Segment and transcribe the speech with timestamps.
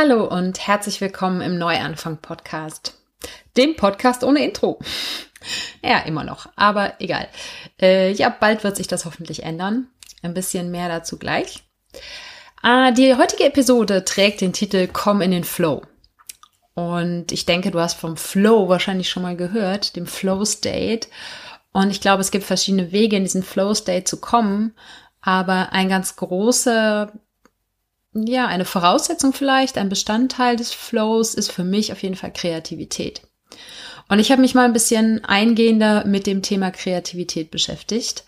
[0.00, 2.96] Hallo und herzlich willkommen im Neuanfang-Podcast.
[3.56, 4.78] Dem Podcast ohne Intro.
[5.82, 7.26] Ja, immer noch, aber egal.
[7.80, 9.88] Äh, ja, bald wird sich das hoffentlich ändern.
[10.22, 11.64] Ein bisschen mehr dazu gleich.
[12.62, 15.82] Äh, die heutige Episode trägt den Titel Komm in den Flow.
[16.74, 21.08] Und ich denke, du hast vom Flow wahrscheinlich schon mal gehört, dem Flow State.
[21.72, 24.76] Und ich glaube, es gibt verschiedene Wege, in diesen Flow State zu kommen.
[25.22, 27.10] Aber ein ganz großer
[28.12, 33.22] ja, eine Voraussetzung vielleicht, ein Bestandteil des Flows ist für mich auf jeden Fall Kreativität.
[34.08, 38.24] Und ich habe mich mal ein bisschen eingehender mit dem Thema Kreativität beschäftigt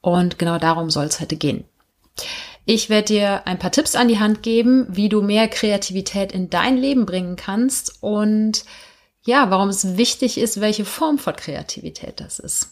[0.00, 1.64] und genau darum soll es heute gehen.
[2.66, 6.48] Ich werde dir ein paar Tipps an die Hand geben, wie du mehr Kreativität in
[6.50, 8.64] dein Leben bringen kannst und
[9.26, 12.70] ja, warum es wichtig ist, welche Form von Kreativität das ist.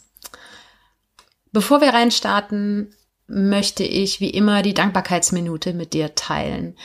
[1.51, 2.95] Bevor wir reinstarten,
[3.32, 6.77] möchte ich wie immer die Dankbarkeitsminute mit dir teilen.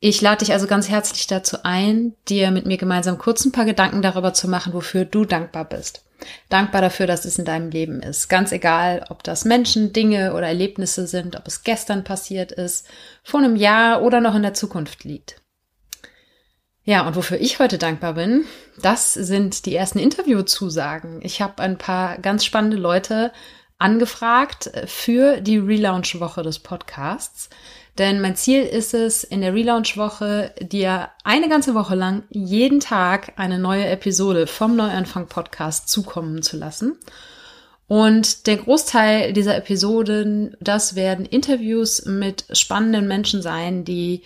[0.00, 3.64] Ich lade dich also ganz herzlich dazu ein, dir mit mir gemeinsam kurz ein paar
[3.64, 6.04] Gedanken darüber zu machen, wofür du dankbar bist.
[6.48, 8.28] Dankbar dafür, dass es in deinem Leben ist.
[8.28, 12.86] Ganz egal, ob das Menschen, Dinge oder Erlebnisse sind, ob es gestern passiert ist,
[13.22, 15.40] vor einem Jahr oder noch in der Zukunft liegt.
[16.84, 18.46] Ja, und wofür ich heute dankbar bin,
[18.80, 21.20] das sind die ersten Interviewzusagen.
[21.22, 23.30] Ich habe ein paar ganz spannende Leute
[23.78, 27.48] angefragt für die Relaunch-Woche des Podcasts.
[27.96, 33.32] Denn mein Ziel ist es, in der Relaunch-Woche dir eine ganze Woche lang jeden Tag
[33.36, 36.96] eine neue Episode vom Neuanfang-Podcast zukommen zu lassen.
[37.88, 44.22] Und der Großteil dieser Episoden, das werden Interviews mit spannenden Menschen sein, die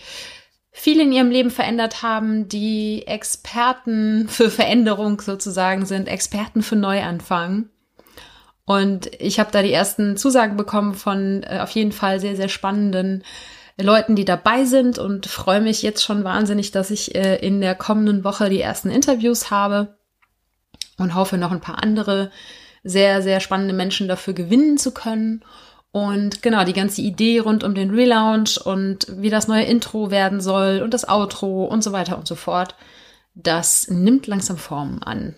[0.71, 7.69] viel in ihrem Leben verändert haben, die Experten für Veränderung sozusagen sind, Experten für Neuanfang.
[8.65, 12.49] Und ich habe da die ersten Zusagen bekommen von äh, auf jeden Fall sehr, sehr
[12.49, 13.23] spannenden
[13.79, 17.75] Leuten, die dabei sind und freue mich jetzt schon wahnsinnig, dass ich äh, in der
[17.75, 19.97] kommenden Woche die ersten Interviews habe
[20.97, 22.31] und hoffe noch ein paar andere
[22.83, 25.43] sehr, sehr spannende Menschen dafür gewinnen zu können.
[25.91, 30.41] Und genau, die ganze Idee rund um den Relaunch und wie das neue Intro werden
[30.41, 32.75] soll und das Outro und so weiter und so fort,
[33.35, 35.35] das nimmt langsam Formen an.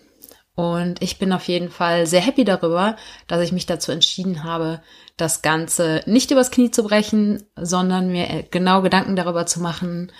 [0.56, 2.96] Und ich bin auf jeden Fall sehr happy darüber,
[3.26, 4.82] dass ich mich dazu entschieden habe,
[5.18, 10.10] das Ganze nicht übers Knie zu brechen, sondern mir genau Gedanken darüber zu machen,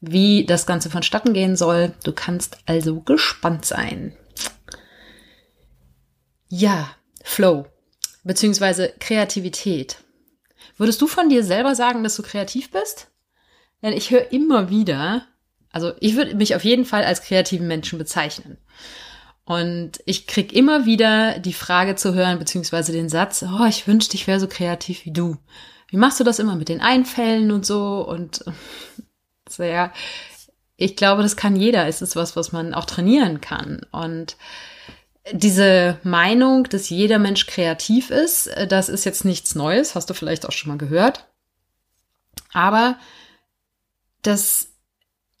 [0.00, 1.92] wie das Ganze vonstatten gehen soll.
[2.04, 4.16] Du kannst also gespannt sein.
[6.48, 6.88] Ja,
[7.22, 7.66] Flow,
[8.24, 9.98] beziehungsweise Kreativität.
[10.78, 13.08] Würdest du von dir selber sagen, dass du kreativ bist?
[13.82, 15.26] Denn ich höre immer wieder,
[15.70, 18.56] also ich würde mich auf jeden Fall als kreativen Menschen bezeichnen.
[19.44, 24.14] Und ich krieg immer wieder die Frage zu hören, beziehungsweise den Satz, oh, ich wünschte,
[24.14, 25.36] ich wäre so kreativ wie du.
[25.88, 28.06] Wie machst du das immer mit den Einfällen und so?
[28.06, 28.44] Und
[29.48, 29.92] so, ja,
[30.76, 31.86] ich glaube, das kann jeder.
[31.86, 33.84] Es ist was, was man auch trainieren kann.
[33.90, 34.36] Und
[35.32, 40.46] diese Meinung, dass jeder Mensch kreativ ist, das ist jetzt nichts Neues, hast du vielleicht
[40.46, 41.26] auch schon mal gehört.
[42.52, 42.98] Aber
[44.22, 44.71] das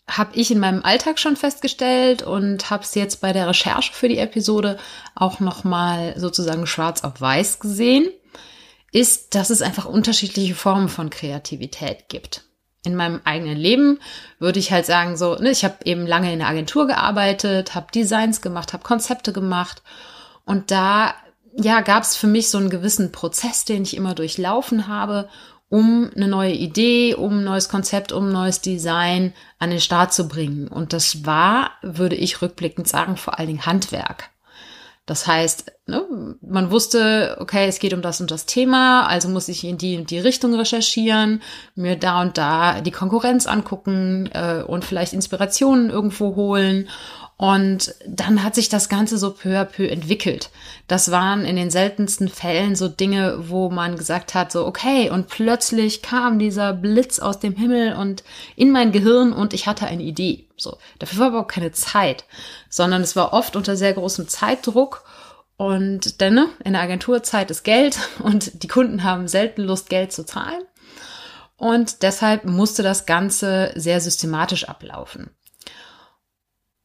[0.08, 4.08] habe ich in meinem Alltag schon festgestellt und habe es jetzt bei der Recherche für
[4.08, 4.78] die Episode
[5.14, 8.08] auch noch mal sozusagen schwarz auf weiß gesehen,
[8.90, 12.44] ist, dass es einfach unterschiedliche Formen von Kreativität gibt.
[12.84, 14.00] In meinem eigenen Leben
[14.38, 17.92] würde ich halt sagen so, ne, ich habe eben lange in der Agentur gearbeitet, habe
[17.94, 19.82] Designs gemacht, habe Konzepte gemacht
[20.44, 21.14] und da
[21.56, 25.28] ja gab es für mich so einen gewissen Prozess, den ich immer durchlaufen habe
[25.72, 30.12] um eine neue Idee, um ein neues Konzept, um ein neues Design an den Start
[30.12, 30.68] zu bringen.
[30.68, 34.28] Und das war, würde ich rückblickend sagen, vor allen Dingen Handwerk.
[35.06, 39.48] Das heißt, ne, man wusste, okay, es geht um das und das Thema, also muss
[39.48, 41.40] ich in die und die Richtung recherchieren,
[41.74, 46.90] mir da und da die Konkurrenz angucken äh, und vielleicht Inspirationen irgendwo holen
[47.42, 50.50] und dann hat sich das Ganze so peu à peu entwickelt.
[50.86, 55.26] Das waren in den seltensten Fällen so Dinge, wo man gesagt hat, so, okay, und
[55.26, 58.22] plötzlich kam dieser Blitz aus dem Himmel und
[58.54, 60.46] in mein Gehirn und ich hatte eine Idee.
[60.56, 62.26] So, dafür war aber auch keine Zeit,
[62.68, 65.02] sondern es war oft unter sehr großem Zeitdruck
[65.56, 69.88] und denn ne, in der Agentur Zeit ist Geld und die Kunden haben selten Lust,
[69.88, 70.62] Geld zu zahlen.
[71.56, 75.30] Und deshalb musste das Ganze sehr systematisch ablaufen.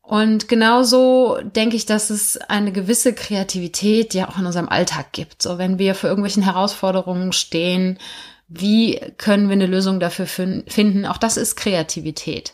[0.07, 5.41] Und genauso denke ich, dass es eine gewisse Kreativität ja auch in unserem Alltag gibt.
[5.41, 7.99] So, wenn wir für irgendwelchen Herausforderungen stehen,
[8.47, 11.05] wie können wir eine Lösung dafür finden?
[11.05, 12.53] Auch das ist Kreativität.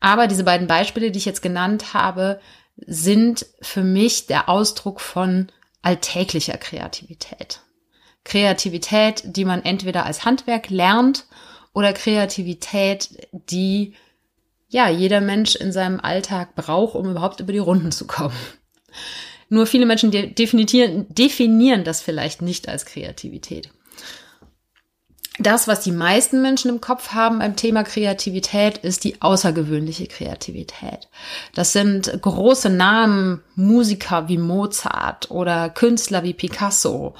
[0.00, 2.40] Aber diese beiden Beispiele, die ich jetzt genannt habe,
[2.86, 5.48] sind für mich der Ausdruck von
[5.82, 7.60] alltäglicher Kreativität.
[8.24, 11.26] Kreativität, die man entweder als Handwerk lernt
[11.74, 13.92] oder Kreativität, die
[14.68, 18.36] ja, jeder Mensch in seinem Alltag braucht, um überhaupt über die Runden zu kommen.
[19.48, 23.70] Nur viele Menschen definieren, definieren das vielleicht nicht als Kreativität.
[25.40, 31.08] Das, was die meisten Menschen im Kopf haben beim Thema Kreativität, ist die außergewöhnliche Kreativität.
[31.54, 37.14] Das sind große Namen, Musiker wie Mozart oder Künstler wie Picasso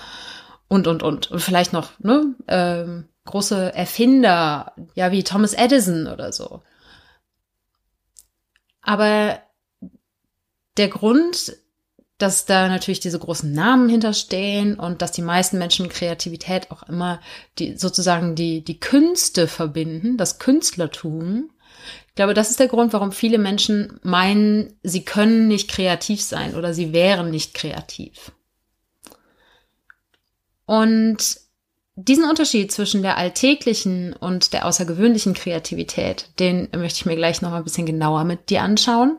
[0.67, 1.31] und, und, und.
[1.31, 6.63] Und vielleicht noch ne, ähm, große Erfinder, ja, wie Thomas Edison oder so.
[8.89, 9.39] Aber
[10.79, 11.59] der Grund,
[12.17, 17.21] dass da natürlich diese großen Namen hinterstehen und dass die meisten Menschen Kreativität auch immer
[17.59, 21.51] die sozusagen die die Künste verbinden, das Künstlertum.
[22.09, 26.55] Ich glaube, das ist der Grund, warum viele Menschen meinen, sie können nicht kreativ sein
[26.55, 28.33] oder sie wären nicht kreativ.
[30.65, 31.41] Und
[32.01, 37.53] diesen Unterschied zwischen der alltäglichen und der außergewöhnlichen Kreativität, den möchte ich mir gleich noch
[37.53, 39.19] ein bisschen genauer mit dir anschauen.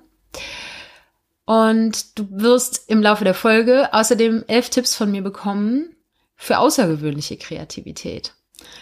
[1.44, 5.94] Und du wirst im Laufe der Folge außerdem elf Tipps von mir bekommen
[6.36, 8.34] für außergewöhnliche Kreativität.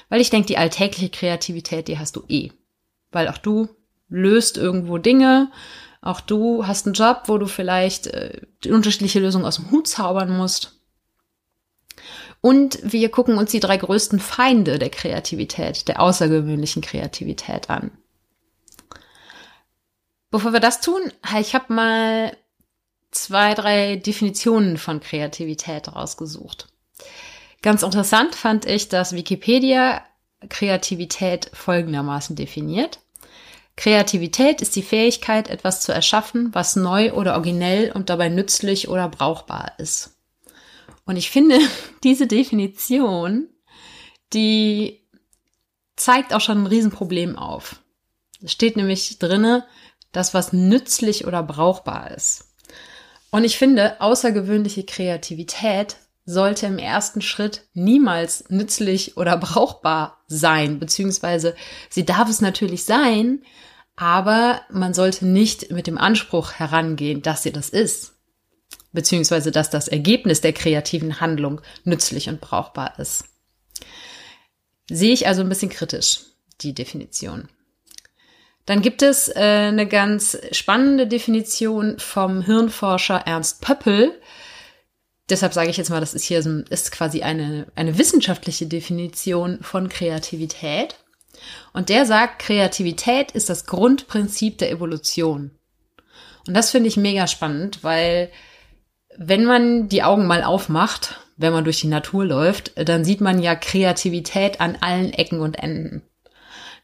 [0.10, 2.52] Weil ich denke, die alltägliche Kreativität, die hast du eh.
[3.12, 3.68] Weil auch du
[4.10, 5.50] löst irgendwo Dinge.
[6.02, 10.38] Auch du hast einen Job, wo du vielleicht äh, unterschiedliche Lösungen aus dem Hut zaubern
[10.38, 10.77] musst.
[12.48, 17.92] Und wir gucken uns die drei größten Feinde der Kreativität, der außergewöhnlichen Kreativität an.
[20.32, 21.02] Bevor wir das tun,
[21.42, 22.38] ich habe mal
[23.12, 26.70] zwei, drei Definitionen von Kreativität rausgesucht.
[27.62, 30.02] Ganz interessant fand ich, dass Wikipedia
[30.48, 33.00] Kreativität folgendermaßen definiert.
[33.76, 39.10] Kreativität ist die Fähigkeit, etwas zu erschaffen, was neu oder originell und dabei nützlich oder
[39.10, 40.17] brauchbar ist.
[41.08, 41.58] Und ich finde,
[42.04, 43.50] diese Definition,
[44.34, 45.02] die
[45.96, 47.82] zeigt auch schon ein Riesenproblem auf.
[48.44, 49.66] Es steht nämlich drinne,
[50.12, 52.54] das was nützlich oder brauchbar ist.
[53.32, 61.56] Und ich finde, außergewöhnliche Kreativität sollte im ersten Schritt niemals nützlich oder brauchbar sein, beziehungsweise
[61.90, 63.42] sie darf es natürlich sein,
[63.96, 68.17] aber man sollte nicht mit dem Anspruch herangehen, dass sie das ist
[68.92, 73.26] beziehungsweise dass das Ergebnis der kreativen Handlung nützlich und brauchbar ist.
[74.90, 76.22] Sehe ich also ein bisschen kritisch,
[76.62, 77.50] die Definition.
[78.66, 84.20] Dann gibt es äh, eine ganz spannende Definition vom Hirnforscher Ernst Pöppel.
[85.30, 89.90] Deshalb sage ich jetzt mal, das ist hier ist quasi eine, eine wissenschaftliche Definition von
[89.90, 90.96] Kreativität.
[91.74, 95.52] Und der sagt, Kreativität ist das Grundprinzip der Evolution.
[96.46, 98.32] Und das finde ich mega spannend, weil
[99.18, 103.42] wenn man die Augen mal aufmacht, wenn man durch die Natur läuft, dann sieht man
[103.42, 106.02] ja Kreativität an allen Ecken und Enden.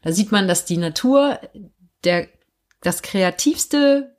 [0.02, 1.40] Da sieht man, dass die Natur
[2.04, 2.28] der,
[2.82, 4.16] das kreativste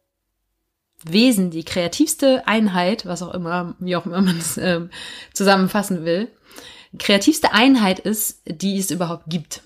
[1.04, 4.82] Wesen, die kreativste Einheit, was auch immer, wie auch immer man es äh,
[5.34, 6.30] zusammenfassen will,
[6.98, 9.62] kreativste Einheit ist, die es überhaupt gibt.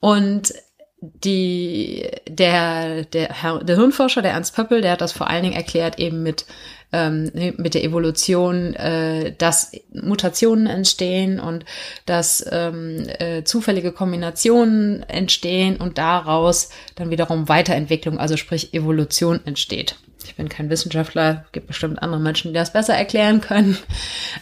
[0.00, 0.52] Und
[1.00, 3.28] die, der, der,
[3.62, 6.46] der Hirnforscher, der Ernst Pöppel, der hat das vor allen Dingen erklärt eben mit
[6.92, 11.64] ähm, mit der Evolution, äh, dass Mutationen entstehen und
[12.06, 19.96] dass ähm, äh, zufällige Kombinationen entstehen und daraus dann wiederum Weiterentwicklung, also sprich Evolution entsteht.
[20.24, 23.76] Ich bin kein Wissenschaftler, gibt bestimmt andere Menschen, die das besser erklären können,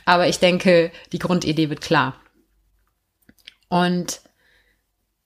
[0.04, 2.16] aber ich denke, die Grundidee wird klar.
[3.69, 4.21] Und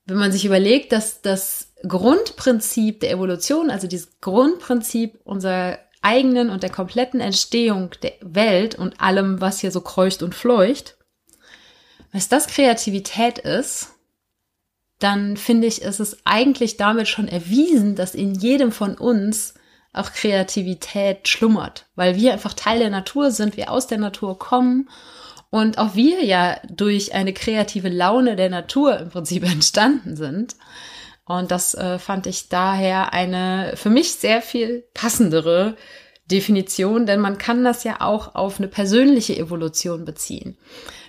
[0.07, 6.63] wenn man sich überlegt, dass das Grundprinzip der Evolution, also dieses Grundprinzip unserer eigenen und
[6.63, 10.97] der kompletten Entstehung der Welt und allem, was hier so kreucht und fleucht,
[12.13, 13.91] was das Kreativität ist,
[14.99, 19.55] dann finde ich, ist es eigentlich damit schon erwiesen, dass in jedem von uns
[19.93, 24.89] auch Kreativität schlummert, weil wir einfach Teil der Natur sind, wir aus der Natur kommen
[25.51, 30.57] und auch wir ja durch eine kreative Laune der Natur im Prinzip entstanden sind.
[31.26, 35.76] Und das äh, fand ich daher eine für mich sehr viel passendere
[36.31, 40.57] Definition, denn man kann das ja auch auf eine persönliche Evolution beziehen.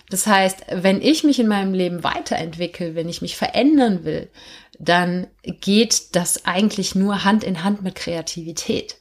[0.09, 4.29] Das heißt, wenn ich mich in meinem Leben weiterentwickle, wenn ich mich verändern will,
[4.77, 8.97] dann geht das eigentlich nur Hand in Hand mit Kreativität.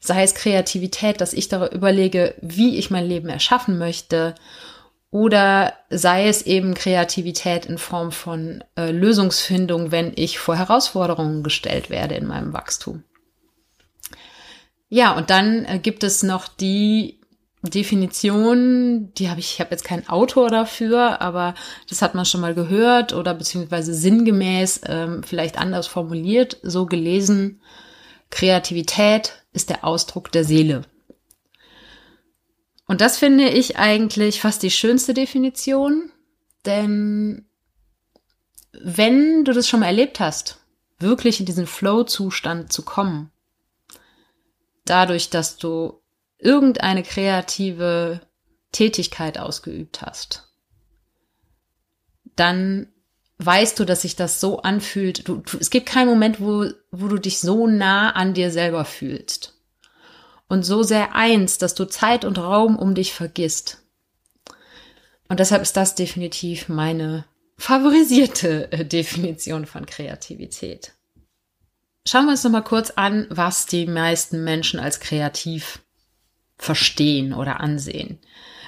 [0.00, 4.34] Sei es Kreativität, dass ich darüber überlege, wie ich mein Leben erschaffen möchte
[5.12, 11.90] oder sei es eben Kreativität in Form von äh, Lösungsfindung, wenn ich vor Herausforderungen gestellt
[11.90, 13.04] werde in meinem Wachstum.
[14.88, 17.20] Ja, und dann äh, gibt es noch die
[17.62, 21.54] Definition, die habe ich, ich habe jetzt keinen Autor dafür, aber
[21.90, 27.60] das hat man schon mal gehört oder beziehungsweise sinngemäß ähm, vielleicht anders formuliert, so gelesen.
[28.30, 30.86] Kreativität ist der Ausdruck der Seele.
[32.92, 36.12] Und das finde ich eigentlich fast die schönste Definition,
[36.66, 37.48] denn
[38.78, 40.58] wenn du das schon mal erlebt hast,
[40.98, 43.30] wirklich in diesen Flow-Zustand zu kommen,
[44.84, 46.02] dadurch, dass du
[46.36, 48.20] irgendeine kreative
[48.72, 50.52] Tätigkeit ausgeübt hast,
[52.36, 52.92] dann
[53.38, 55.26] weißt du, dass sich das so anfühlt.
[55.26, 58.84] Du, du, es gibt keinen Moment, wo, wo du dich so nah an dir selber
[58.84, 59.51] fühlst.
[60.52, 63.78] Und so sehr eins, dass du Zeit und Raum um dich vergisst.
[65.26, 67.24] Und deshalb ist das definitiv meine
[67.56, 70.92] favorisierte äh, Definition von Kreativität.
[72.06, 75.78] Schauen wir uns noch mal kurz an, was die meisten Menschen als kreativ
[76.58, 78.18] verstehen oder ansehen.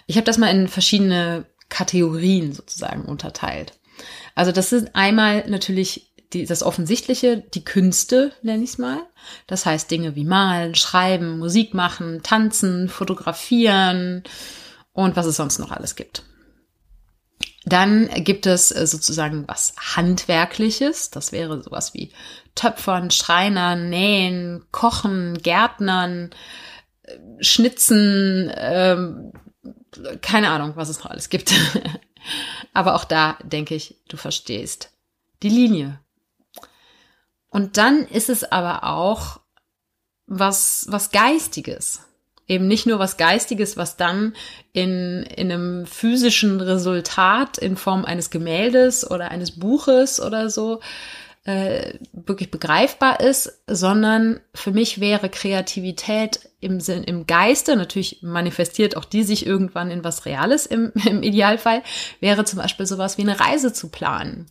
[0.07, 3.79] Ich habe das mal in verschiedene Kategorien sozusagen unterteilt.
[4.35, 8.99] Also das sind einmal natürlich die, das Offensichtliche, die Künste, nenne ich es mal.
[9.47, 14.23] Das heißt Dinge wie malen, schreiben, Musik machen, tanzen, fotografieren
[14.93, 16.25] und was es sonst noch alles gibt.
[17.65, 21.11] Dann gibt es äh, sozusagen was Handwerkliches.
[21.11, 22.13] Das wäre sowas wie
[22.55, 26.31] Töpfern, Schreinern, Nähen, Kochen, Gärtnern,
[27.41, 29.33] Schnitzen, ähm,
[30.21, 31.55] keine Ahnung, was es noch alles gibt.
[32.73, 34.91] aber auch da denke ich, du verstehst
[35.43, 36.01] die Linie.
[37.55, 39.39] Und dann ist es aber auch
[40.27, 42.01] was, was Geistiges.
[42.49, 44.35] Eben nicht nur was Geistiges, was dann
[44.73, 50.81] in, in einem physischen Resultat in Form eines Gemäldes oder eines Buches oder so
[51.45, 58.97] äh, wirklich begreifbar ist, sondern für mich wäre Kreativität im Sinn, im Geiste, natürlich manifestiert
[58.97, 61.85] auch die sich irgendwann in was Reales im, im Idealfall,
[62.19, 64.47] wäre zum Beispiel sowas wie eine Reise zu planen.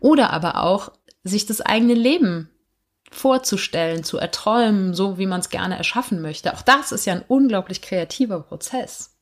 [0.00, 0.92] Oder aber auch
[1.24, 2.50] sich das eigene Leben
[3.10, 6.54] vorzustellen, zu erträumen, so wie man es gerne erschaffen möchte.
[6.54, 9.16] Auch das ist ja ein unglaublich kreativer Prozess.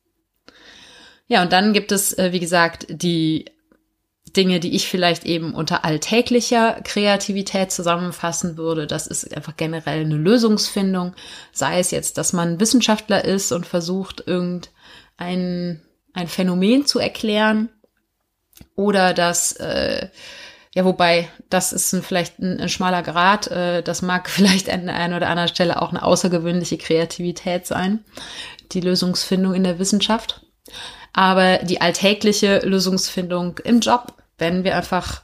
[1.27, 3.45] Ja, und dann gibt es, äh, wie gesagt, die
[4.35, 8.87] Dinge, die ich vielleicht eben unter alltäglicher Kreativität zusammenfassen würde.
[8.87, 11.15] Das ist einfach generell eine Lösungsfindung.
[11.51, 15.81] Sei es jetzt, dass man Wissenschaftler ist und versucht, irgendein
[16.13, 17.69] ein Phänomen zu erklären.
[18.75, 20.09] Oder dass, äh,
[20.79, 23.47] ja, wobei, das ist ein, vielleicht ein, ein, schmaler Grad.
[23.47, 28.03] Äh, das mag vielleicht an der einen oder anderen Stelle auch eine außergewöhnliche Kreativität sein.
[28.71, 30.41] Die Lösungsfindung in der Wissenschaft
[31.13, 35.23] aber die alltägliche Lösungsfindung im Job, wenn wir einfach,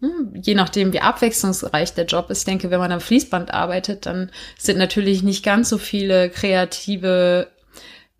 [0.00, 4.30] hm, je nachdem wie abwechslungsreich der Job ist, denke, wenn man am Fließband arbeitet, dann
[4.58, 7.48] sind natürlich nicht ganz so viele kreative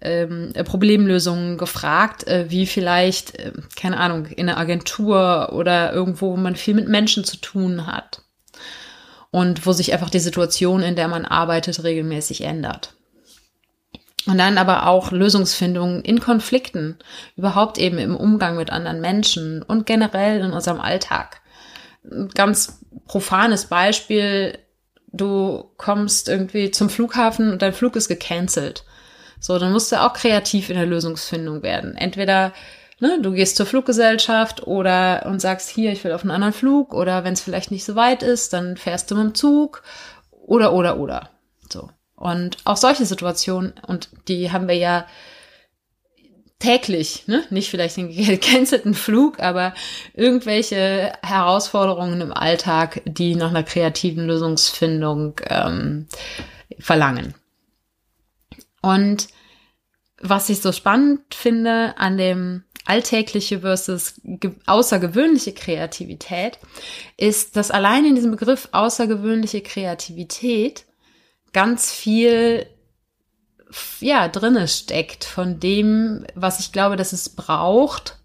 [0.06, 6.36] ähm, Problemlösungen gefragt, äh, wie vielleicht, äh, keine Ahnung, in einer Agentur oder irgendwo, wo
[6.36, 8.22] man viel mit Menschen zu tun hat.
[9.32, 12.94] Und wo sich einfach die Situation, in der man arbeitet, regelmäßig ändert.
[14.26, 16.98] Und dann aber auch Lösungsfindung in Konflikten,
[17.36, 21.42] überhaupt eben im Umgang mit anderen Menschen und generell in unserem Alltag.
[22.34, 24.58] Ganz profanes Beispiel,
[25.12, 28.84] du kommst irgendwie zum Flughafen und dein Flug ist gecancelt.
[29.46, 31.96] So, dann musst du auch kreativ in der Lösungsfindung werden.
[31.96, 32.52] Entweder
[32.98, 36.92] ne, du gehst zur Fluggesellschaft oder und sagst, hier, ich will auf einen anderen Flug
[36.92, 39.84] oder wenn es vielleicht nicht so weit ist, dann fährst du mit dem Zug
[40.32, 41.30] oder oder oder.
[41.72, 41.90] So.
[42.16, 45.06] Und auch solche Situationen, und die haben wir ja
[46.58, 47.44] täglich, ne?
[47.50, 49.74] nicht vielleicht den gecancelten Flug, aber
[50.12, 56.08] irgendwelche Herausforderungen im Alltag, die nach einer kreativen Lösungsfindung ähm,
[56.80, 57.34] verlangen.
[58.82, 59.28] Und
[60.20, 64.20] was ich so spannend finde an dem alltägliche versus
[64.66, 66.58] außergewöhnliche Kreativität,
[67.16, 70.84] ist, dass allein in diesem Begriff außergewöhnliche Kreativität
[71.52, 72.66] ganz viel
[74.00, 78.18] ja drinne steckt von dem, was ich glaube, dass es braucht,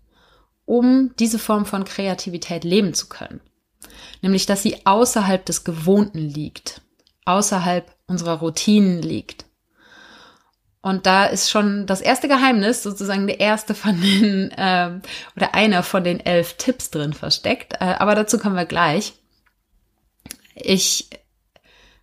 [0.66, 3.42] um diese Form von Kreativität leben zu können.
[4.22, 6.82] Nämlich, dass sie außerhalb des Gewohnten liegt,
[7.26, 9.46] außerhalb unserer Routinen liegt.
[10.82, 15.00] Und da ist schon das erste Geheimnis, sozusagen der erste von den, äh,
[15.36, 17.74] oder einer von den elf Tipps drin versteckt.
[17.74, 19.14] Äh, aber dazu kommen wir gleich.
[20.56, 21.10] Ich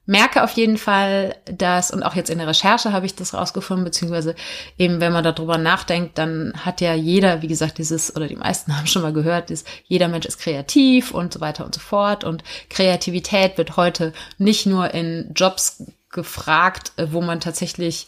[0.06, 3.85] merke auf jeden Fall, dass, und auch jetzt in der Recherche habe ich das rausgefunden,
[3.85, 4.37] beziehungsweise
[4.78, 8.75] eben, wenn man darüber nachdenkt, dann hat ja jeder, wie gesagt, dieses, oder die meisten
[8.78, 12.23] haben schon mal gehört, ist, jeder Mensch ist kreativ und so weiter und so fort.
[12.23, 18.06] Und Kreativität wird heute nicht nur in Jobs gefragt, wo man tatsächlich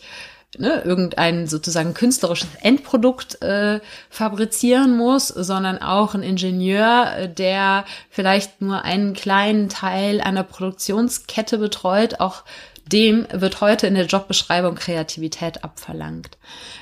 [0.59, 8.61] ne, irgendein sozusagen künstlerisches Endprodukt äh, fabrizieren muss, sondern auch ein Ingenieur, äh, der vielleicht
[8.61, 12.45] nur einen kleinen Teil einer Produktionskette betreut, auch
[12.87, 16.39] dem wird heute in der Jobbeschreibung Kreativität abverlangt.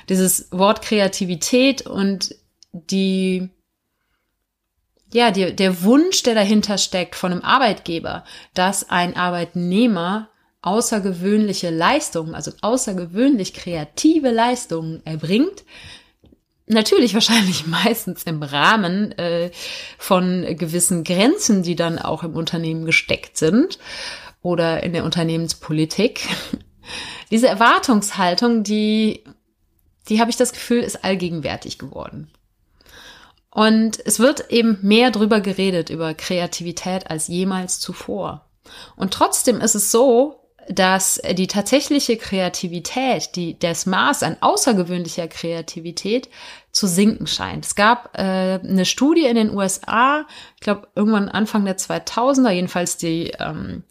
[0.09, 2.35] Dieses Wort Kreativität und
[2.71, 3.49] die
[5.11, 8.23] ja, die, der Wunsch, der dahinter steckt von einem Arbeitgeber,
[8.53, 10.29] dass ein Arbeitnehmer
[10.61, 15.63] außergewöhnliche Leistungen, also außergewöhnlich kreative Leistungen erbringt,
[16.67, 19.51] natürlich wahrscheinlich meistens im Rahmen äh,
[19.97, 23.79] von gewissen Grenzen, die dann auch im Unternehmen gesteckt sind
[24.41, 26.27] oder in der Unternehmenspolitik.
[27.31, 29.23] Diese Erwartungshaltung, die,
[30.07, 32.31] die habe ich das Gefühl, ist allgegenwärtig geworden.
[33.51, 38.49] Und es wird eben mehr drüber geredet, über Kreativität als jemals zuvor.
[38.95, 40.38] Und trotzdem ist es so,
[40.69, 46.29] dass die tatsächliche Kreativität, die, das Maß an außergewöhnlicher Kreativität
[46.71, 47.65] zu sinken scheint.
[47.65, 52.97] Es gab äh, eine Studie in den USA, ich glaube irgendwann Anfang der 2000er, jedenfalls
[52.97, 53.83] die, ähm,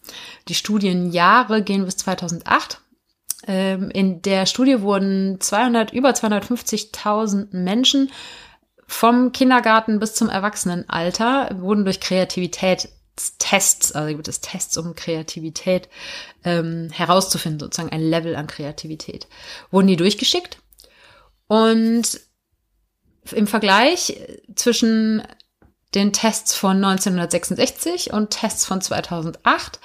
[0.46, 2.80] die Studienjahre gehen bis 2008.
[3.48, 8.12] Ähm, in der Studie wurden 200, über 250.000 Menschen
[8.86, 12.88] vom Kindergarten bis zum Erwachsenenalter wurden durch Kreativität
[13.38, 15.88] Tests, also gibt es Tests, um Kreativität
[16.44, 19.26] ähm, herauszufinden, sozusagen ein Level an Kreativität.
[19.70, 20.58] Wurden die durchgeschickt
[21.46, 22.20] und
[23.32, 24.20] im Vergleich
[24.54, 25.22] zwischen
[25.94, 29.80] den Tests von 1966 und Tests von 2008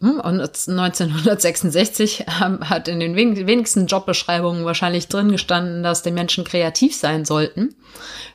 [0.00, 6.96] hm, und 1966 hat in den wenigsten Jobbeschreibungen wahrscheinlich drin gestanden, dass die Menschen kreativ
[6.96, 7.76] sein sollten,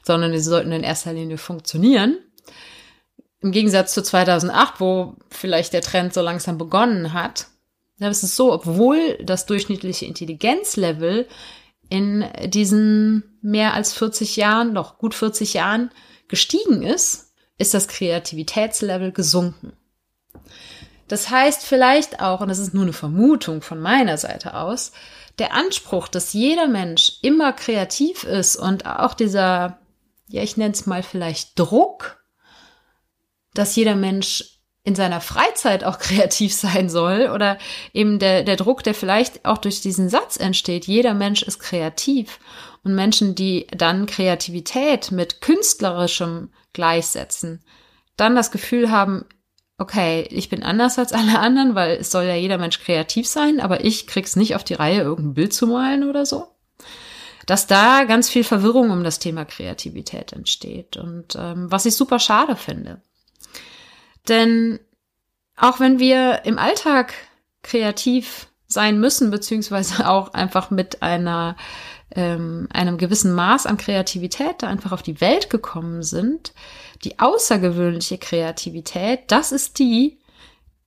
[0.02, 2.18] sondern sie sollten in erster Linie funktionieren.
[3.42, 7.48] Im Gegensatz zu 2008, wo vielleicht der Trend so langsam begonnen hat,
[8.00, 11.28] da ist es so, obwohl das durchschnittliche Intelligenzlevel
[11.90, 15.92] in diesen mehr als 40 Jahren, noch gut 40 Jahren
[16.28, 19.74] gestiegen ist, ist das Kreativitätslevel gesunken.
[21.08, 24.92] Das heißt vielleicht auch, und das ist nur eine Vermutung von meiner Seite aus,
[25.40, 29.80] der Anspruch, dass jeder Mensch immer kreativ ist und auch dieser,
[30.28, 32.24] ja, ich nenne es mal vielleicht Druck,
[33.58, 37.58] dass jeder Mensch in seiner Freizeit auch kreativ sein soll oder
[37.94, 42.40] eben der, der Druck, der vielleicht auch durch diesen Satz entsteht, jeder Mensch ist kreativ
[42.84, 47.62] und Menschen, die dann Kreativität mit künstlerischem gleichsetzen,
[48.16, 49.26] dann das Gefühl haben,
[49.78, 53.60] okay, ich bin anders als alle anderen, weil es soll ja jeder Mensch kreativ sein,
[53.60, 56.48] aber ich krieg's nicht auf die Reihe, irgendein Bild zu malen oder so.
[57.46, 62.20] Dass da ganz viel Verwirrung um das Thema Kreativität entsteht und ähm, was ich super
[62.20, 63.02] schade finde.
[64.28, 64.80] Denn
[65.56, 67.14] auch wenn wir im Alltag
[67.64, 71.56] kreativ sein müssen, beziehungsweise auch einfach mit einer,
[72.16, 76.54] ähm, einem gewissen Maß an Kreativität da einfach auf die Welt gekommen sind,
[77.04, 80.20] die außergewöhnliche Kreativität, das ist die,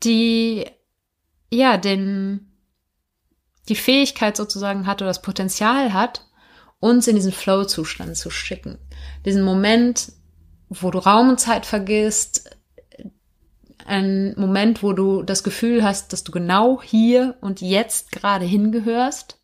[0.02, 0.66] die
[1.52, 2.50] ja den
[3.68, 6.26] die Fähigkeit sozusagen hat oder das Potenzial hat,
[6.80, 8.78] uns in diesen Flow-Zustand zu schicken.
[9.24, 10.12] Diesen Moment,
[10.68, 12.50] wo du Raum und Zeit vergisst,
[13.90, 19.40] ein Moment, wo du das Gefühl hast, dass du genau hier und jetzt gerade hingehörst,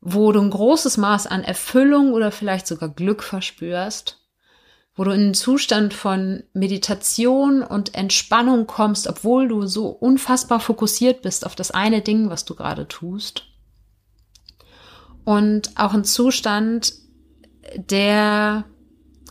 [0.00, 4.18] wo du ein großes Maß an Erfüllung oder vielleicht sogar Glück verspürst,
[4.96, 11.20] wo du in einen Zustand von Meditation und Entspannung kommst, obwohl du so unfassbar fokussiert
[11.20, 13.44] bist auf das eine Ding, was du gerade tust.
[15.24, 16.94] Und auch ein Zustand,
[17.76, 18.64] der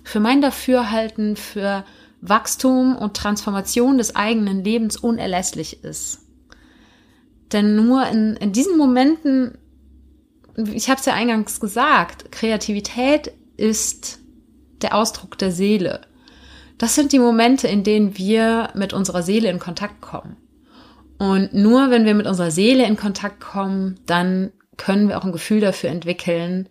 [0.04, 1.84] für mein Dafürhalten für
[2.21, 6.19] Wachstum und Transformation des eigenen Lebens unerlässlich ist.
[7.51, 9.58] Denn nur in, in diesen Momenten,
[10.55, 14.19] ich habe es ja eingangs gesagt, Kreativität ist
[14.82, 16.01] der Ausdruck der Seele.
[16.77, 20.38] Das sind die Momente, in denen wir mit unserer Seele in Kontakt kommen.
[21.17, 25.34] Und nur wenn wir mit unserer Seele in Kontakt kommen, dann können wir auch ein
[25.34, 26.69] Gefühl dafür entwickeln,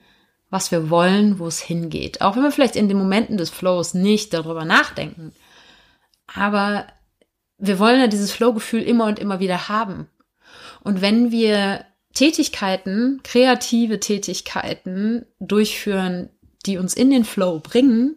[0.50, 2.20] was wir wollen, wo es hingeht.
[2.20, 5.32] Auch wenn wir vielleicht in den Momenten des Flows nicht darüber nachdenken.
[6.26, 6.86] Aber
[7.58, 10.08] wir wollen ja dieses Flow-Gefühl immer und immer wieder haben.
[10.82, 11.84] Und wenn wir
[12.14, 16.30] Tätigkeiten, kreative Tätigkeiten durchführen,
[16.66, 18.16] die uns in den Flow bringen,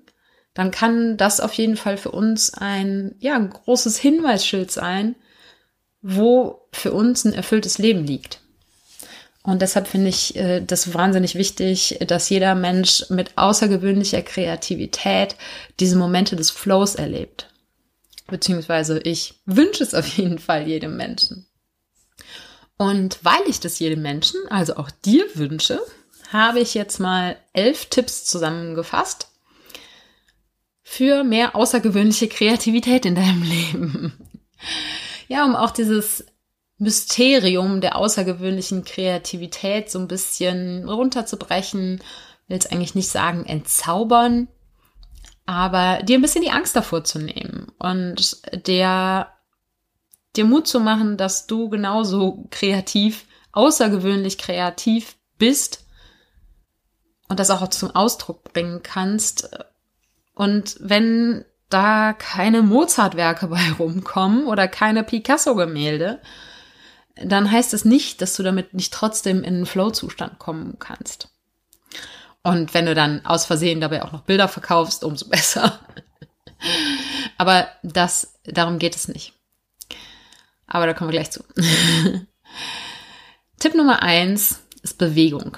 [0.53, 5.15] dann kann das auf jeden Fall für uns ein, ja, ein großes Hinweisschild sein,
[6.01, 8.41] wo für uns ein erfülltes Leben liegt.
[9.43, 15.35] Und deshalb finde ich äh, das wahnsinnig wichtig, dass jeder Mensch mit außergewöhnlicher Kreativität
[15.79, 17.47] diese Momente des Flows erlebt.
[18.27, 21.47] Beziehungsweise ich wünsche es auf jeden Fall jedem Menschen.
[22.77, 25.79] Und weil ich das jedem Menschen, also auch dir wünsche,
[26.31, 29.27] habe ich jetzt mal elf Tipps zusammengefasst
[30.83, 34.13] für mehr außergewöhnliche Kreativität in deinem Leben.
[35.27, 36.25] Ja, um auch dieses
[36.81, 42.01] Mysterium der außergewöhnlichen Kreativität so ein bisschen runterzubrechen,
[42.47, 44.47] will es eigentlich nicht sagen entzaubern,
[45.45, 49.31] aber dir ein bisschen die Angst davor zu nehmen und der
[50.35, 55.85] dir Mut zu machen, dass du genauso kreativ, außergewöhnlich kreativ bist
[57.27, 59.51] und das auch zum Ausdruck bringen kannst.
[60.33, 66.19] Und wenn da keine Mozart-Werke bei rumkommen oder keine Picasso-Gemälde,
[67.15, 71.29] dann heißt es nicht, dass du damit nicht trotzdem in einen Flow-Zustand kommen kannst.
[72.43, 75.79] Und wenn du dann aus Versehen dabei auch noch Bilder verkaufst, umso besser.
[77.37, 79.33] Aber das, darum geht es nicht.
[80.67, 81.43] Aber da kommen wir gleich zu.
[83.59, 85.57] Tipp Nummer eins ist Bewegung.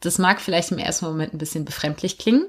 [0.00, 2.46] Das mag vielleicht im ersten Moment ein bisschen befremdlich klingen,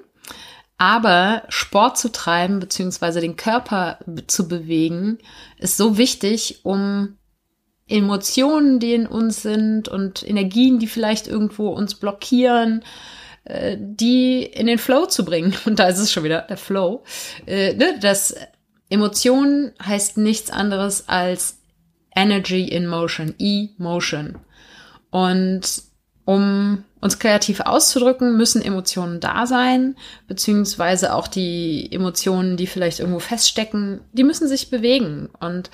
[0.77, 5.19] aber Sport zu treiben beziehungsweise den Körper zu bewegen
[5.57, 7.18] ist so wichtig, um
[7.89, 12.83] Emotionen, die in uns sind und Energien, die vielleicht irgendwo uns blockieren,
[13.45, 15.55] äh, die in den Flow zu bringen.
[15.65, 17.03] Und da ist es schon wieder der Flow.
[17.47, 18.35] Äh, ne, das
[18.89, 21.59] Emotion heißt nichts anderes als
[22.15, 24.37] Energy in Motion, E-Motion.
[25.09, 25.83] Und
[26.25, 29.95] um uns kreativ auszudrücken, müssen Emotionen da sein,
[30.27, 35.29] beziehungsweise auch die Emotionen, die vielleicht irgendwo feststecken, die müssen sich bewegen.
[35.39, 35.71] Und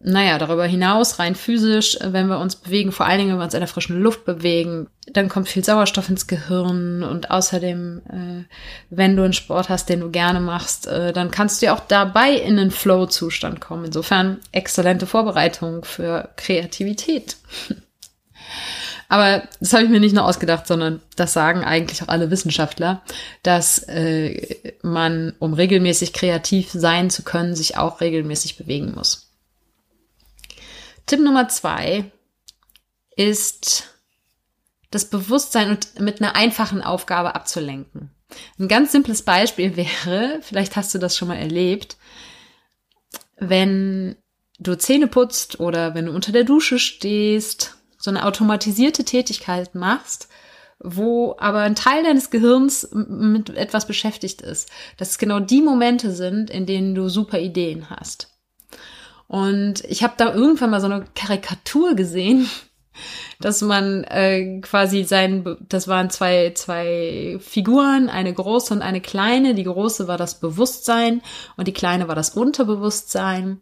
[0.00, 3.54] naja, darüber hinaus, rein physisch, wenn wir uns bewegen, vor allen Dingen, wenn wir uns
[3.54, 8.44] in der frischen Luft bewegen, dann kommt viel Sauerstoff ins Gehirn und außerdem, äh,
[8.90, 11.80] wenn du einen Sport hast, den du gerne machst, äh, dann kannst du ja auch
[11.80, 13.86] dabei in einen Flow-Zustand kommen.
[13.86, 17.36] Insofern exzellente Vorbereitung für Kreativität.
[19.08, 23.02] Aber das habe ich mir nicht nur ausgedacht, sondern das sagen eigentlich auch alle Wissenschaftler,
[23.42, 29.27] dass äh, man, um regelmäßig kreativ sein zu können, sich auch regelmäßig bewegen muss.
[31.08, 32.12] Tipp Nummer zwei
[33.16, 33.94] ist
[34.90, 38.10] das Bewusstsein mit einer einfachen Aufgabe abzulenken.
[38.58, 41.96] Ein ganz simples Beispiel wäre, vielleicht hast du das schon mal erlebt,
[43.38, 44.16] wenn
[44.58, 50.28] du Zähne putzt oder wenn du unter der Dusche stehst, so eine automatisierte Tätigkeit machst,
[50.78, 54.68] wo aber ein Teil deines Gehirns mit etwas beschäftigt ist.
[54.98, 58.37] Dass es genau die Momente sind, in denen du super Ideen hast.
[59.28, 62.48] Und ich habe da irgendwann mal so eine Karikatur gesehen,
[63.40, 69.54] dass man äh, quasi sein, das waren zwei, zwei Figuren, eine große und eine kleine.
[69.54, 71.22] Die große war das Bewusstsein
[71.56, 73.60] und die kleine war das Unterbewusstsein.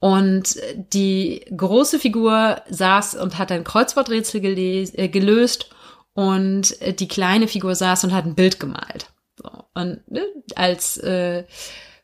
[0.00, 0.56] Und
[0.92, 5.70] die große Figur saß und hat ein Kreuzworträtsel äh, gelöst
[6.12, 9.06] und die kleine Figur saß und hat ein Bild gemalt.
[9.36, 9.48] So.
[9.74, 10.22] Und ne,
[10.56, 11.44] als äh,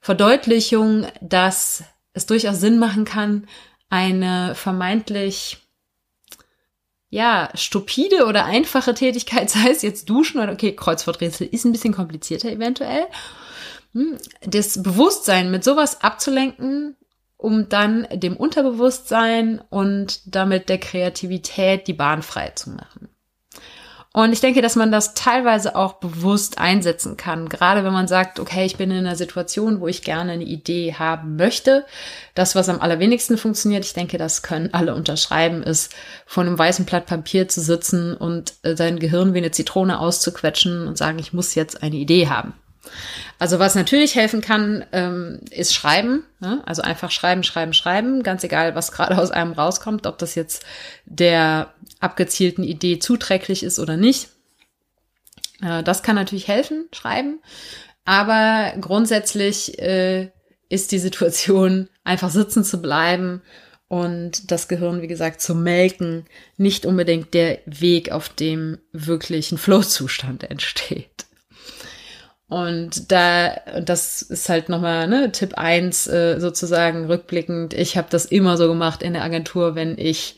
[0.01, 3.47] Verdeutlichung, dass es durchaus Sinn machen kann,
[3.89, 5.59] eine vermeintlich
[7.11, 11.95] ja, stupide oder einfache Tätigkeit, sei es jetzt duschen oder okay, Kreuzworträtsel ist ein bisschen
[11.95, 13.07] komplizierter eventuell.
[13.93, 16.97] Hm, das Bewusstsein mit sowas abzulenken,
[17.37, 23.10] um dann dem Unterbewusstsein und damit der Kreativität die Bahn frei zu machen.
[24.13, 27.49] Und ich denke, dass man das teilweise auch bewusst einsetzen kann.
[27.49, 30.95] Gerade wenn man sagt, okay, ich bin in einer Situation, wo ich gerne eine Idee
[30.99, 31.87] haben möchte.
[32.35, 35.95] Das, was am allerwenigsten funktioniert, ich denke, das können alle unterschreiben, ist,
[36.27, 40.89] vor einem weißen Blatt Papier zu sitzen und äh, sein Gehirn wie eine Zitrone auszuquetschen
[40.89, 42.55] und sagen, ich muss jetzt eine Idee haben.
[43.39, 46.25] Also was natürlich helfen kann, ähm, ist Schreiben.
[46.41, 46.63] Ne?
[46.67, 48.23] Also einfach schreiben, schreiben, schreiben.
[48.23, 50.65] Ganz egal, was gerade aus einem rauskommt, ob das jetzt
[51.05, 54.29] der abgezielten Idee zuträglich ist oder nicht.
[55.63, 57.41] Äh, das kann natürlich helfen, schreiben.
[58.05, 60.31] Aber grundsätzlich äh,
[60.69, 63.43] ist die Situation, einfach sitzen zu bleiben
[63.89, 69.59] und das Gehirn, wie gesagt, zu melken, nicht unbedingt der Weg, auf dem wirklich ein
[69.59, 71.27] Flow-Zustand entsteht.
[72.51, 77.75] Und da, das ist halt nochmal ne, Tipp eins äh, sozusagen rückblickend.
[77.75, 80.37] Ich habe das immer so gemacht in der Agentur, wenn ich,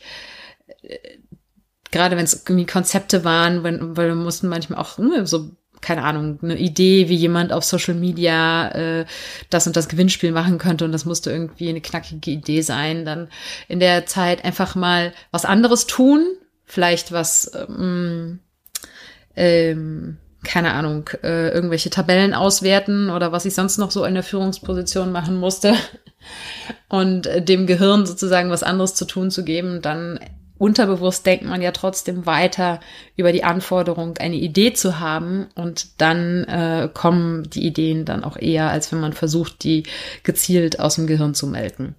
[1.93, 6.03] gerade wenn es irgendwie Konzepte waren, wenn, weil wir mussten manchmal auch ne, so keine
[6.03, 9.05] Ahnung, eine Idee, wie jemand auf Social Media äh,
[9.49, 13.27] das und das Gewinnspiel machen könnte und das musste irgendwie eine knackige Idee sein, dann
[13.67, 16.25] in der Zeit einfach mal was anderes tun,
[16.63, 18.39] vielleicht was ähm,
[19.35, 24.23] ähm, keine Ahnung, äh, irgendwelche Tabellen auswerten oder was ich sonst noch so in der
[24.23, 25.73] Führungsposition machen musste.
[26.89, 30.19] Und äh, dem Gehirn sozusagen was anderes zu tun zu geben, dann
[30.63, 32.79] unterbewusst denkt man ja trotzdem weiter
[33.17, 38.37] über die Anforderung, eine Idee zu haben und dann äh, kommen die Ideen dann auch
[38.37, 39.83] eher, als wenn man versucht, die
[40.23, 41.95] gezielt aus dem Gehirn zu melken.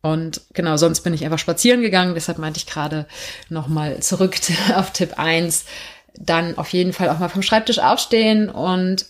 [0.00, 3.06] Und genau, sonst bin ich einfach spazieren gegangen, deshalb meinte ich gerade
[3.50, 4.36] nochmal zurück
[4.74, 5.66] auf Tipp 1,
[6.14, 9.04] dann auf jeden Fall auch mal vom Schreibtisch aufstehen und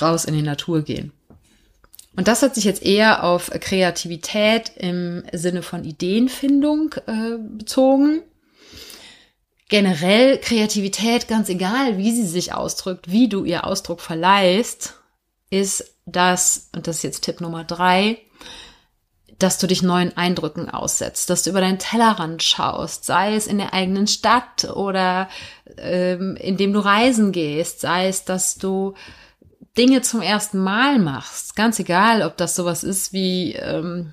[0.00, 1.12] raus in die Natur gehen.
[2.20, 8.20] Und das hat sich jetzt eher auf Kreativität im Sinne von Ideenfindung äh, bezogen.
[9.70, 14.96] Generell Kreativität, ganz egal, wie sie sich ausdrückt, wie du ihr Ausdruck verleihst,
[15.48, 18.18] ist das, und das ist jetzt Tipp Nummer drei,
[19.38, 23.56] dass du dich neuen Eindrücken aussetzt, dass du über deinen Tellerrand schaust, sei es in
[23.56, 25.30] der eigenen Stadt oder
[25.78, 28.92] ähm, indem du reisen gehst, sei es, dass du
[29.78, 34.12] Dinge zum ersten Mal machst, ganz egal, ob das sowas ist wie, ähm,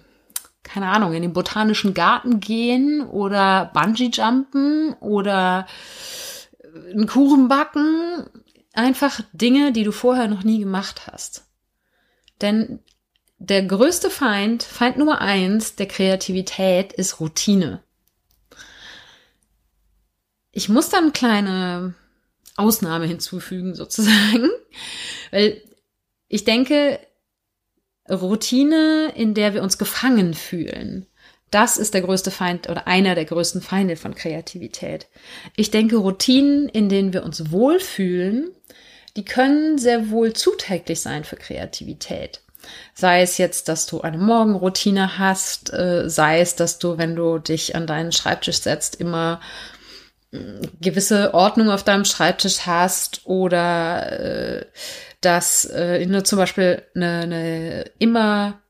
[0.63, 5.65] keine Ahnung, in den botanischen Garten gehen oder Bungee jumpen oder
[6.91, 8.29] einen Kuchen backen,
[8.73, 11.45] einfach Dinge, die du vorher noch nie gemacht hast.
[12.41, 12.79] Denn
[13.39, 17.83] der größte Feind, Feind Nummer eins der Kreativität ist Routine.
[20.51, 21.93] Ich muss dann kleine
[22.57, 24.49] Ausnahme hinzufügen, sozusagen.
[25.31, 25.61] Weil
[26.27, 26.99] ich denke,
[28.09, 31.07] Routine, in der wir uns gefangen fühlen,
[31.51, 35.07] das ist der größte Feind oder einer der größten Feinde von Kreativität.
[35.55, 38.49] Ich denke, Routinen, in denen wir uns wohlfühlen,
[39.15, 42.41] die können sehr wohl zuträglich sein für Kreativität.
[42.93, 47.37] Sei es jetzt, dass du eine Morgenroutine hast, äh, sei es, dass du, wenn du
[47.37, 49.39] dich an deinen Schreibtisch setzt, immer
[50.31, 54.65] gewisse Ordnung auf deinem Schreibtisch hast oder äh,
[55.21, 58.61] dass äh, nur zum Beispiel eine, eine immer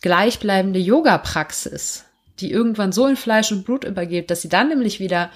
[0.00, 2.04] gleichbleibende Yoga-Praxis,
[2.38, 5.30] die irgendwann so in Fleisch und Blut übergeht, dass sie dann nämlich wieder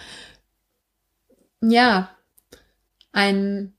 [1.61, 2.11] ja
[3.13, 3.75] ein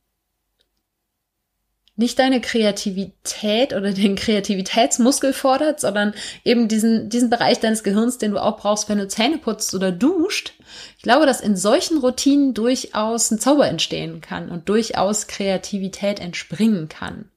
[1.96, 8.32] nicht deine Kreativität oder den Kreativitätsmuskel fordert, sondern eben diesen, diesen Bereich deines Gehirns, den
[8.32, 10.54] du auch brauchst, wenn du Zähne putzt oder duscht.
[10.98, 16.90] Ich glaube, dass in solchen Routinen durchaus ein Zauber entstehen kann und durchaus Kreativität entspringen
[16.90, 17.30] kann.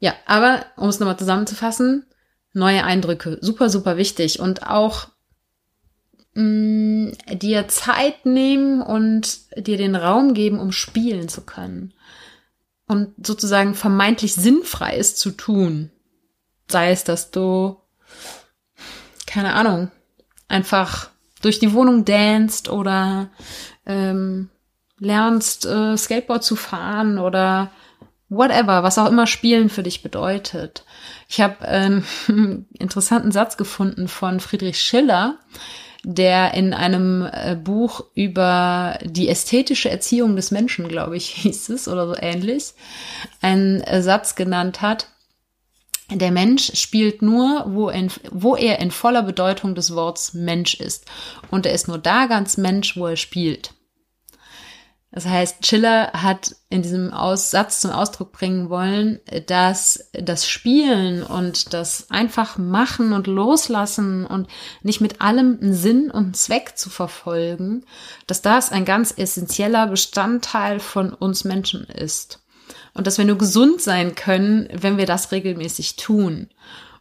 [0.00, 2.04] Ja, aber um es nochmal zusammenzufassen,
[2.52, 5.06] neue Eindrücke, super, super wichtig und auch
[6.34, 11.94] mh, mm, dir Zeit nehmen und dir den Raum geben, um spielen zu können
[12.92, 15.90] und sozusagen vermeintlich Sinnfreies zu tun.
[16.68, 17.78] Sei es, dass du,
[19.26, 19.90] keine Ahnung,
[20.48, 23.30] einfach durch die Wohnung danst oder
[23.86, 24.50] ähm,
[24.98, 27.72] lernst, äh, Skateboard zu fahren oder
[28.28, 30.84] whatever, was auch immer Spielen für dich bedeutet.
[31.28, 32.04] Ich habe einen
[32.78, 35.38] interessanten Satz gefunden von Friedrich Schiller,
[36.04, 41.88] der in einem äh, Buch über die ästhetische Erziehung des Menschen, glaube ich, hieß es
[41.88, 42.74] oder so ähnlich,
[43.40, 45.08] einen äh, Satz genannt hat.
[46.10, 51.06] Der Mensch spielt nur, wo, in, wo er in voller Bedeutung des Worts Mensch ist.
[51.50, 53.72] Und er ist nur da ganz Mensch, wo er spielt.
[55.14, 61.74] Das heißt, Schiller hat in diesem Aussatz zum Ausdruck bringen wollen, dass das Spielen und
[61.74, 64.48] das einfach machen und loslassen und
[64.82, 67.84] nicht mit allem einen Sinn und Zweck zu verfolgen,
[68.26, 72.40] dass das ein ganz essentieller Bestandteil von uns Menschen ist.
[72.94, 76.48] Und dass wir nur gesund sein können, wenn wir das regelmäßig tun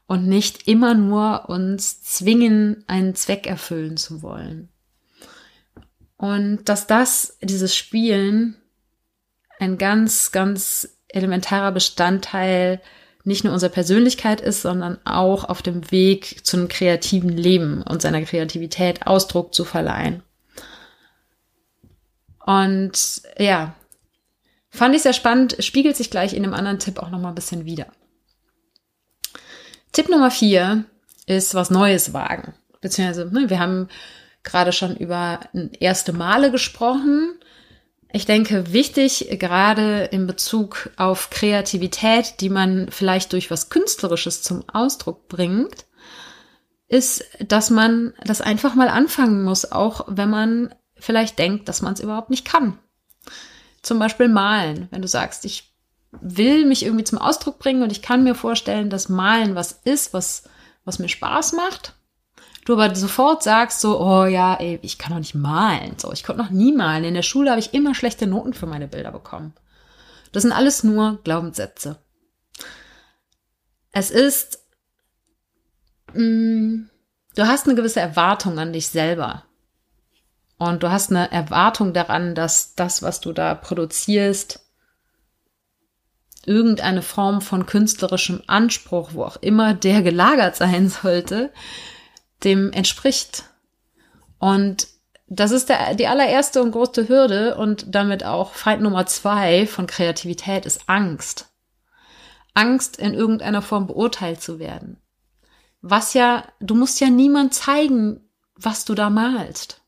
[0.06, 4.68] und nicht immer nur uns zwingen, einen Zweck erfüllen zu wollen.
[6.22, 8.56] Und dass das, dieses Spielen,
[9.60, 12.80] ein ganz, ganz elementarer Bestandteil
[13.24, 18.04] nicht nur unserer Persönlichkeit ist, sondern auch auf dem Weg zu einem kreativen Leben und
[18.04, 20.22] seiner Kreativität Ausdruck zu verleihen.
[22.46, 23.74] Und ja,
[24.70, 27.66] fand ich sehr spannend, spiegelt sich gleich in einem anderen Tipp auch nochmal ein bisschen
[27.66, 27.88] wieder.
[29.92, 30.86] Tipp Nummer vier
[31.26, 32.54] ist was Neues wagen.
[32.80, 33.90] Beziehungsweise, ne, wir haben
[34.44, 35.40] gerade schon über
[35.80, 37.40] erste Male gesprochen.
[38.12, 44.64] Ich denke, wichtig, gerade in Bezug auf Kreativität, die man vielleicht durch was Künstlerisches zum
[44.70, 45.86] Ausdruck bringt,
[46.88, 51.94] ist, dass man das einfach mal anfangen muss, auch wenn man vielleicht denkt, dass man
[51.94, 52.78] es überhaupt nicht kann.
[53.82, 54.90] Zum Beispiel malen.
[54.92, 55.74] Wenn du sagst, ich
[56.12, 60.14] will mich irgendwie zum Ausdruck bringen und ich kann mir vorstellen, dass Malen was ist,
[60.14, 60.44] was,
[60.84, 61.96] was mir Spaß macht,
[62.66, 65.98] du aber sofort sagst so, oh ja, ey, ich kann doch nicht malen.
[65.98, 67.04] So, ich konnte noch nie malen.
[67.04, 69.54] In der Schule habe ich immer schlechte Noten für meine Bilder bekommen.
[70.32, 71.98] Das sind alles nur Glaubenssätze.
[73.92, 74.60] Es ist
[76.14, 76.90] mh, mm,
[77.36, 79.44] du hast eine gewisse Erwartung an dich selber.
[80.58, 84.60] Und du hast eine Erwartung daran, dass das, was du da produzierst,
[86.46, 91.52] irgendeine Form von künstlerischem Anspruch, wo auch immer der gelagert sein sollte,
[92.44, 93.46] dem entspricht.
[94.40, 94.88] Und
[95.28, 99.88] das ist der, die allererste und größte Hürde und damit auch Feind Nummer zwei von
[99.88, 101.50] Kreativität ist Angst.
[102.54, 104.98] Angst, in irgendeiner Form beurteilt zu werden.
[105.82, 109.82] Was ja, du musst ja niemand zeigen, was du da malst.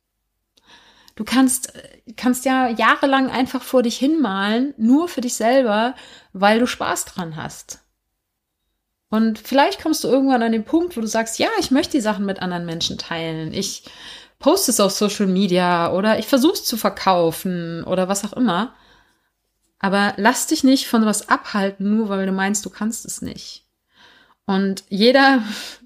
[1.16, 1.74] Du kannst,
[2.16, 5.94] kannst ja jahrelang einfach vor dich hinmalen, nur für dich selber,
[6.32, 7.83] weil du Spaß dran hast.
[9.13, 12.02] Und vielleicht kommst du irgendwann an den Punkt, wo du sagst, ja, ich möchte die
[12.02, 13.54] Sachen mit anderen Menschen teilen.
[13.54, 13.84] Ich
[14.39, 18.73] poste es auf Social Media oder ich versuche es zu verkaufen oder was auch immer.
[19.78, 23.67] Aber lass dich nicht von was abhalten, nur weil du meinst, du kannst es nicht.
[24.47, 25.43] Und jeder,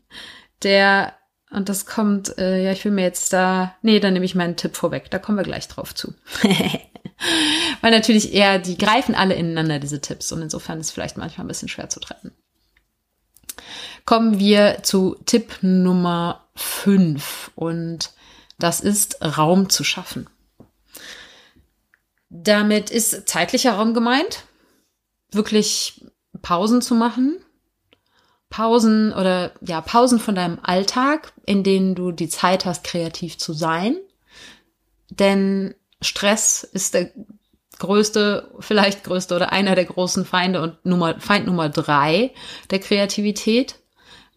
[0.63, 1.11] der,
[1.51, 4.55] und das kommt, äh, ja, ich will mir jetzt da, nee, dann nehme ich meinen
[4.55, 6.13] Tipp vorweg, da kommen wir gleich drauf zu.
[7.81, 10.31] weil natürlich eher, die greifen alle ineinander, diese Tipps.
[10.31, 12.31] Und insofern ist es vielleicht manchmal ein bisschen schwer zu trennen.
[14.07, 18.13] Kommen wir zu Tipp Nummer fünf und
[18.57, 20.29] das ist Raum zu schaffen.
[22.29, 24.45] Damit ist zeitlicher Raum gemeint,
[25.33, 26.05] wirklich
[26.41, 27.43] Pausen zu machen.
[28.49, 33.51] Pausen oder ja, Pausen von deinem Alltag, in denen du die Zeit hast, kreativ zu
[33.51, 33.97] sein.
[35.09, 37.11] Denn Stress ist der
[37.77, 42.33] größte, vielleicht größte oder einer der großen Feinde und Nummer, Feind Nummer drei
[42.71, 43.81] der Kreativität.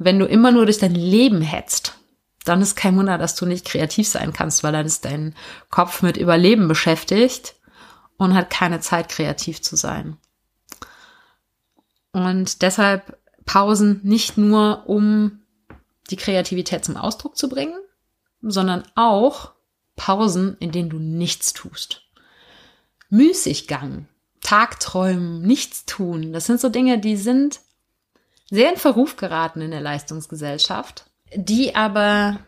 [0.02, 1.98] Wenn du immer nur durch dein Leben hetzt,
[2.46, 5.34] dann ist kein Wunder, dass du nicht kreativ sein kannst, weil dann ist dein
[5.68, 7.56] Kopf mit Überleben beschäftigt
[8.16, 10.16] und hat keine Zeit, kreativ zu sein.
[12.12, 15.42] Und deshalb Pausen nicht nur, um
[16.08, 17.78] die Kreativität zum Ausdruck zu bringen,
[18.40, 19.52] sondern auch
[19.96, 22.04] Pausen, in denen du nichts tust.
[23.10, 24.08] Müßiggang,
[24.40, 27.60] Tagträumen, nichts tun, das sind so Dinge, die sind
[28.50, 32.40] sehr in Verruf geraten in der Leistungsgesellschaft, die aber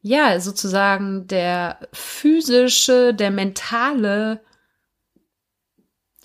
[0.00, 4.40] ja sozusagen der physische, der mentale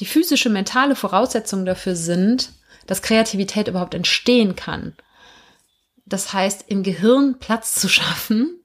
[0.02, 2.54] die physische, mentale Voraussetzung dafür sind,
[2.88, 4.96] dass Kreativität überhaupt entstehen kann.
[6.08, 8.60] Das heißt, im Gehirn Platz zu schaffen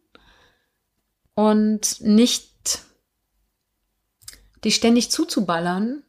[1.34, 2.80] und nicht
[4.64, 6.02] die ständig zuzuballern.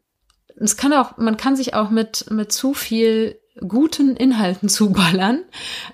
[0.55, 5.43] Es kann auch, man kann sich auch mit, mit zu viel guten Inhalten zuballern.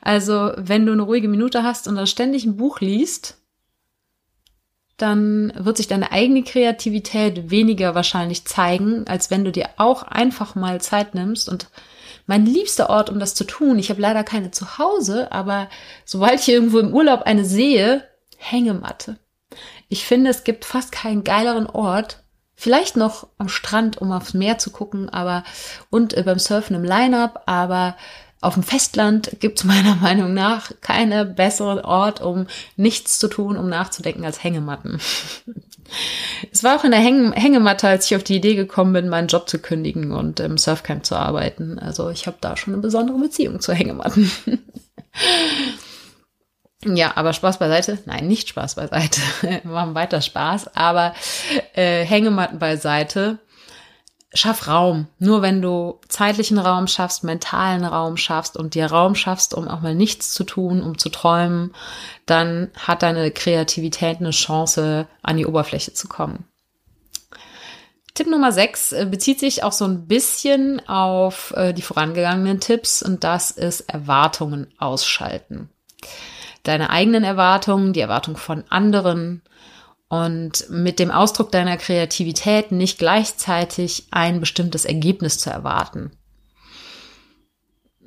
[0.02, 3.38] Also, wenn du eine ruhige Minute hast und dann ständig ein Buch liest,
[4.97, 10.56] dann wird sich deine eigene Kreativität weniger wahrscheinlich zeigen, als wenn du dir auch einfach
[10.56, 11.49] mal Zeit nimmst.
[11.49, 11.67] Und
[12.26, 15.69] mein liebster Ort, um das zu tun, ich habe leider keine zu Hause, aber
[16.06, 19.17] sobald ich irgendwo im Urlaub eine sehe, Hängematte.
[19.89, 22.22] Ich finde, es gibt fast keinen geileren Ort.
[22.56, 25.44] Vielleicht noch am Strand, um aufs Meer zu gucken, aber
[25.89, 27.96] und äh, beim Surfen im Line-up, aber
[28.42, 33.58] auf dem Festland gibt es meiner Meinung nach keinen besseren Ort, um nichts zu tun,
[33.58, 35.00] um nachzudenken als Hängematten.
[36.52, 39.28] es war auch in der Häng Hängematte, als ich auf die Idee gekommen bin, meinen
[39.28, 41.80] Job zu kündigen und im Surfcamp zu arbeiten.
[41.80, 44.32] Also ich habe da schon eine besondere Beziehung zu Hängematten.
[46.86, 48.00] Ja, aber Spaß beiseite?
[48.06, 49.22] Nein, nicht Spaß beiseite.
[49.41, 51.13] Wir machen weiter Spaß, aber
[51.74, 53.39] äh, Hängematten beiseite
[54.34, 55.08] schaff Raum.
[55.19, 59.82] Nur wenn du zeitlichen Raum schaffst, mentalen Raum schaffst und dir Raum schaffst, um auch
[59.82, 61.74] mal nichts zu tun, um zu träumen,
[62.26, 66.46] dann hat deine Kreativität eine Chance, an die Oberfläche zu kommen.
[68.13, 73.02] Tipp Nummer 6 äh, bezieht sich auch so ein bisschen auf äh, die vorangegangenen Tipps
[73.02, 75.69] und das ist Erwartungen ausschalten.
[76.63, 79.41] Deine eigenen Erwartungen, die Erwartungen von anderen,
[80.13, 86.12] und mit dem Ausdruck deiner Kreativität nicht gleichzeitig ein bestimmtes Ergebnis zu erwarten.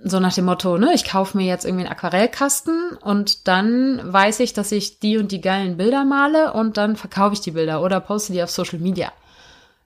[0.05, 4.39] So nach dem Motto, ne, ich kaufe mir jetzt irgendwie einen Aquarellkasten und dann weiß
[4.39, 7.83] ich, dass ich die und die geilen Bilder male und dann verkaufe ich die Bilder
[7.83, 9.11] oder poste die auf Social Media.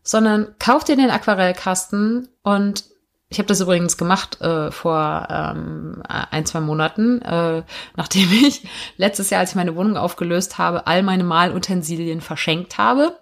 [0.03, 2.85] Sondern kauf dir den Aquarellkasten und
[3.33, 7.63] ich habe das übrigens gemacht äh, vor ähm, ein, zwei Monaten, äh,
[7.97, 8.63] nachdem ich
[8.97, 13.17] letztes Jahr, als ich meine Wohnung aufgelöst habe, all meine Malutensilien verschenkt habe,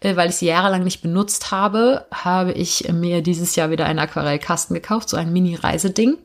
[0.00, 3.98] äh, weil ich sie jahrelang nicht benutzt habe, habe ich mir dieses Jahr wieder einen
[3.98, 6.16] Aquarellkasten gekauft, so ein Mini-Reiseding,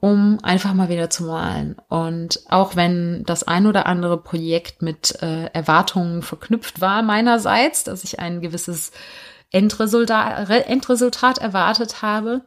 [0.00, 1.76] um einfach mal wieder zu malen.
[1.88, 8.02] Und auch wenn das ein oder andere Projekt mit äh, Erwartungen verknüpft war meinerseits, dass
[8.02, 8.90] ich ein gewisses
[9.56, 12.42] Endresultat, Endresultat erwartet habe,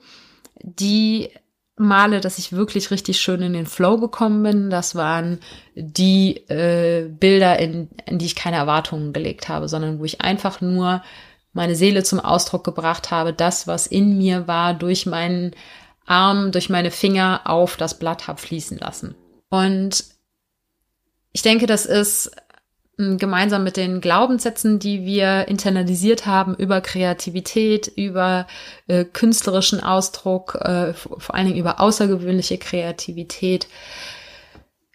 [0.61, 1.29] die
[1.75, 5.39] Male, dass ich wirklich richtig schön in den Flow gekommen bin, das waren
[5.75, 10.59] die äh, Bilder, in, in die ich keine Erwartungen gelegt habe, sondern wo ich einfach
[10.59, 11.01] nur
[11.53, 15.55] meine Seele zum Ausdruck gebracht habe, das, was in mir war, durch meinen
[16.05, 19.15] Arm, durch meine Finger auf das Blatt habe fließen lassen.
[19.49, 20.03] Und
[21.31, 22.31] ich denke, das ist
[23.17, 28.45] gemeinsam mit den Glaubenssätzen, die wir internalisiert haben über Kreativität, über
[28.87, 33.67] äh, künstlerischen Ausdruck, äh, vor allen Dingen über außergewöhnliche Kreativität.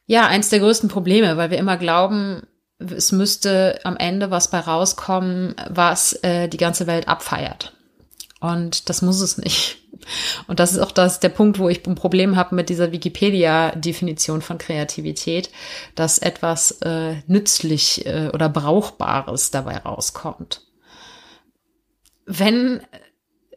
[0.06, 2.42] Ja, eins der größten Probleme, weil wir immer glauben,
[2.78, 7.72] es müsste am Ende was bei rauskommen, was äh, die ganze Welt abfeiert.
[8.44, 9.78] Und das muss es nicht.
[10.48, 14.42] Und das ist auch das, der Punkt, wo ich ein Problem habe mit dieser Wikipedia-Definition
[14.42, 15.48] von Kreativität,
[15.94, 20.60] dass etwas äh, nützlich äh, oder Brauchbares dabei rauskommt.
[22.26, 22.82] Wenn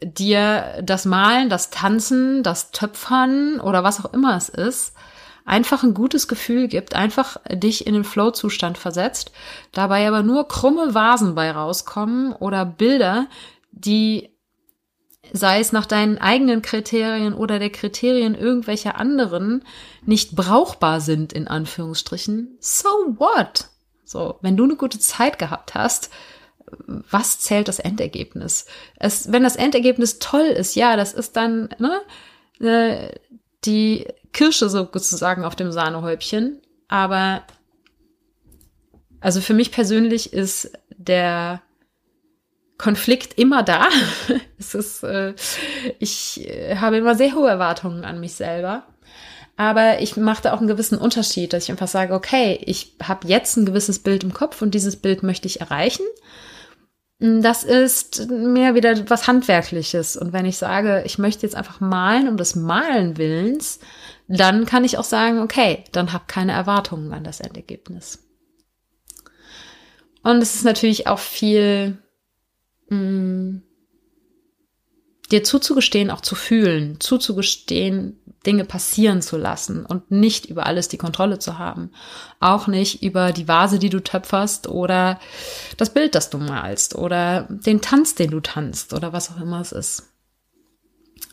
[0.01, 4.93] dir das Malen, das Tanzen, das Töpfern oder was auch immer es ist,
[5.43, 9.33] einfach ein gutes Gefühl gibt, einfach dich in den Flow-Zustand versetzt,
[9.73, 13.27] dabei aber nur krumme Vasen bei rauskommen oder Bilder,
[13.71, 14.36] die
[15.34, 19.63] sei es nach deinen eigenen Kriterien oder der Kriterien irgendwelcher anderen,
[20.05, 23.69] nicht brauchbar sind, in Anführungsstrichen, so what?
[24.05, 26.09] So, wenn du eine gute Zeit gehabt hast,
[27.09, 28.65] was zählt das Endergebnis?
[28.97, 32.01] Es, wenn das Endergebnis toll ist, ja, das ist dann ne,
[32.59, 33.15] äh,
[33.65, 36.61] die Kirsche sozusagen auf dem Sahnehäubchen.
[36.88, 37.43] Aber
[39.19, 41.61] also für mich persönlich ist der
[42.78, 43.88] Konflikt immer da.
[44.59, 45.34] es ist, äh,
[45.99, 48.84] ich äh, habe immer sehr hohe Erwartungen an mich selber.
[49.55, 53.28] Aber ich mache da auch einen gewissen Unterschied, dass ich einfach sage, okay, ich habe
[53.28, 56.05] jetzt ein gewisses Bild im Kopf und dieses Bild möchte ich erreichen.
[57.19, 60.15] Das ist mehr wieder was Handwerkliches.
[60.15, 63.80] Und wenn ich sage, ich möchte jetzt einfach malen um des Malen Willens,
[64.28, 68.19] dann kann ich auch sagen, okay, dann hab keine Erwartungen an das Endergebnis.
[70.21, 71.97] Und es ist natürlich auch viel
[72.89, 73.61] mh, mm,
[75.31, 80.97] dir zuzugestehen, auch zu fühlen, zuzugestehen, Dinge passieren zu lassen und nicht über alles die
[80.97, 81.91] Kontrolle zu haben.
[82.39, 85.19] Auch nicht über die Vase, die du töpferst oder
[85.75, 89.59] das Bild, das du malst oder den Tanz, den du tanzt oder was auch immer
[89.59, 90.03] es ist.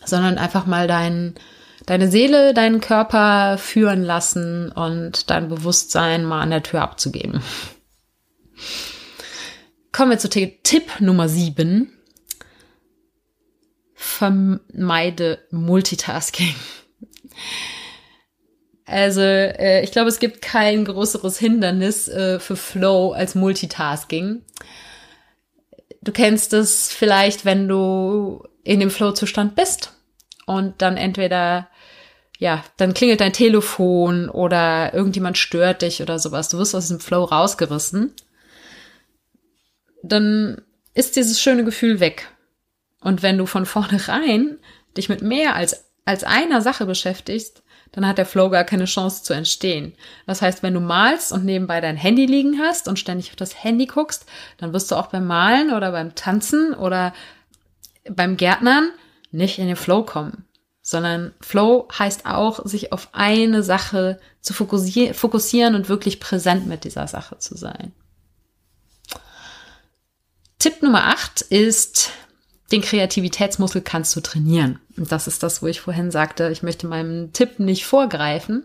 [0.05, 1.35] Sondern einfach mal dein,
[1.87, 7.43] deine Seele, deinen Körper führen lassen und dein Bewusstsein mal an der Tür abzugeben.
[9.95, 11.89] Kommen wir zu Tipp Nummer 7.
[13.95, 16.53] Vermeide Multitasking.
[18.87, 24.43] Also, äh, ich glaube, es gibt kein größeres Hindernis äh, für Flow als Multitasking.
[26.03, 29.93] Du kennst es vielleicht, wenn du in dem Flow-Zustand bist
[30.45, 31.69] und dann entweder,
[32.39, 36.49] ja, dann klingelt dein Telefon oder irgendjemand stört dich oder sowas.
[36.49, 38.13] Du wirst aus dem Flow rausgerissen
[40.09, 40.61] dann
[40.95, 42.29] ist dieses schöne Gefühl weg.
[43.01, 44.59] Und wenn du von vornherein
[44.97, 49.23] dich mit mehr als, als einer Sache beschäftigst, dann hat der Flow gar keine Chance
[49.23, 49.95] zu entstehen.
[50.27, 53.63] Das heißt, wenn du malst und nebenbei dein Handy liegen hast und ständig auf das
[53.63, 54.27] Handy guckst,
[54.59, 57.15] dann wirst du auch beim Malen oder beim Tanzen oder
[58.11, 58.91] beim Gärtnern
[59.31, 60.45] nicht in den Flow kommen.
[60.83, 67.07] Sondern Flow heißt auch, sich auf eine Sache zu fokussieren und wirklich präsent mit dieser
[67.07, 67.93] Sache zu sein.
[70.65, 72.13] Tipp Nummer 8 ist,
[72.73, 74.79] den Kreativitätsmuskel kannst du trainieren.
[74.97, 78.65] Und das ist das, wo ich vorhin sagte, ich möchte meinem Tipp nicht vorgreifen.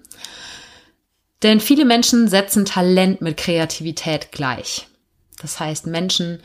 [1.44, 4.88] Denn viele Menschen setzen Talent mit Kreativität gleich.
[5.42, 6.40] Das heißt, Menschen,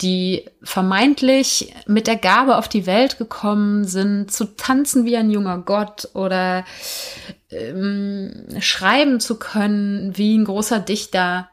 [0.00, 5.58] die vermeintlich mit der Gabe auf die Welt gekommen sind, zu tanzen wie ein junger
[5.58, 6.64] Gott oder
[7.50, 11.48] ähm, schreiben zu können wie ein großer Dichter,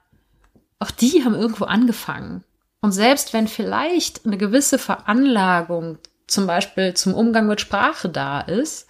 [0.79, 2.43] auch die haben irgendwo angefangen.
[2.83, 8.87] Und selbst wenn vielleicht eine gewisse Veranlagung zum Beispiel zum Umgang mit Sprache da ist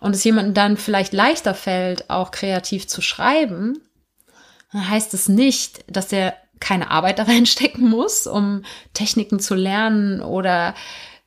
[0.00, 3.78] und es jemandem dann vielleicht leichter fällt, auch kreativ zu schreiben,
[4.72, 8.62] dann heißt es nicht, dass er keine Arbeit da reinstecken muss, um
[8.94, 10.74] Techniken zu lernen oder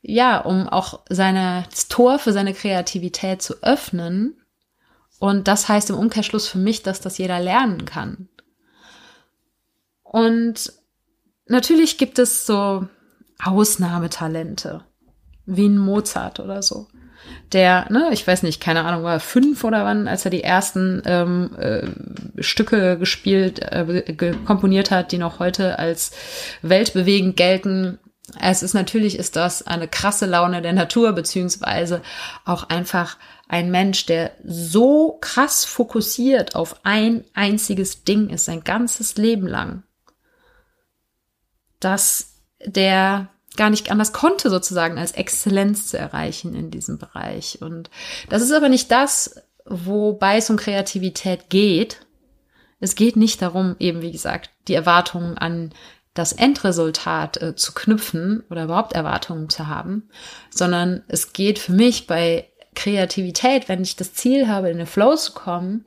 [0.02, 4.42] ja, um auch seine, Tor für seine Kreativität zu öffnen.
[5.20, 8.28] Und das heißt im Umkehrschluss für mich, dass das jeder lernen kann.
[10.02, 10.72] Und
[11.46, 12.86] natürlich gibt es so
[13.42, 14.84] Ausnahmetalente,
[15.46, 16.88] wie ein Mozart oder so.
[17.52, 21.02] Der, ne, ich weiß nicht, keine Ahnung, war fünf oder wann, als er die ersten
[21.06, 26.12] ähm, äh, Stücke gespielt, äh, komponiert hat, die noch heute als
[26.62, 27.98] weltbewegend gelten.
[28.40, 32.02] Es ist natürlich, ist das eine krasse Laune der Natur, beziehungsweise
[32.44, 33.18] auch einfach
[33.48, 39.82] ein Mensch, der so krass fokussiert auf ein einziges Ding ist, sein ganzes Leben lang,
[41.84, 47.58] dass der gar nicht anders konnte, sozusagen als Exzellenz zu erreichen in diesem Bereich.
[47.60, 47.90] Und
[48.28, 52.06] das ist aber nicht das, wobei es um Kreativität geht.
[52.80, 55.72] Es geht nicht darum, eben wie gesagt, die Erwartungen an
[56.14, 60.08] das Endresultat äh, zu knüpfen oder überhaupt Erwartungen zu haben,
[60.50, 65.14] sondern es geht für mich bei Kreativität, wenn ich das Ziel habe, in den Flow
[65.16, 65.86] zu kommen,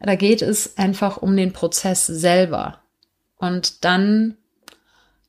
[0.00, 2.80] da geht es einfach um den Prozess selber.
[3.36, 4.36] Und dann,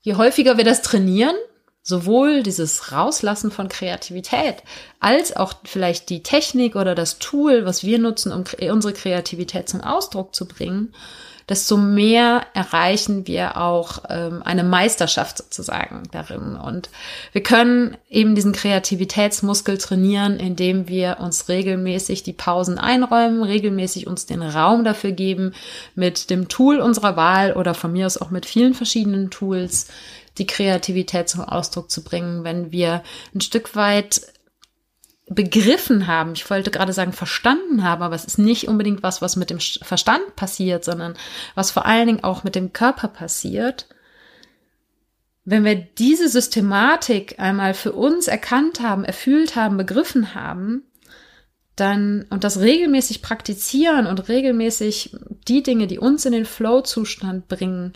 [0.03, 1.35] je häufiger wir das trainieren,
[1.81, 4.57] sowohl dieses Rauslassen von Kreativität
[4.99, 9.81] als auch vielleicht die Technik oder das Tool, was wir nutzen, um unsere Kreativität zum
[9.81, 10.93] Ausdruck zu bringen,
[11.49, 16.55] desto mehr erreichen wir auch ähm, eine Meisterschaft sozusagen darin.
[16.55, 16.89] Und
[17.31, 24.25] wir können eben diesen Kreativitätsmuskel trainieren, indem wir uns regelmäßig die Pausen einräumen, regelmäßig uns
[24.25, 25.53] den Raum dafür geben,
[25.95, 29.87] mit dem Tool unserer Wahl oder von mir aus auch mit vielen verschiedenen Tools
[30.37, 33.03] die Kreativität zum Ausdruck zu bringen, wenn wir
[33.35, 34.21] ein Stück weit
[35.27, 39.35] begriffen haben, ich wollte gerade sagen verstanden haben, aber es ist nicht unbedingt was, was
[39.35, 41.15] mit dem Verstand passiert, sondern
[41.55, 43.87] was vor allen Dingen auch mit dem Körper passiert.
[45.45, 50.83] Wenn wir diese Systematik einmal für uns erkannt haben, erfüllt haben, begriffen haben,
[51.75, 55.15] dann und das regelmäßig praktizieren und regelmäßig
[55.47, 57.93] die Dinge, die uns in den Flow-Zustand bringen,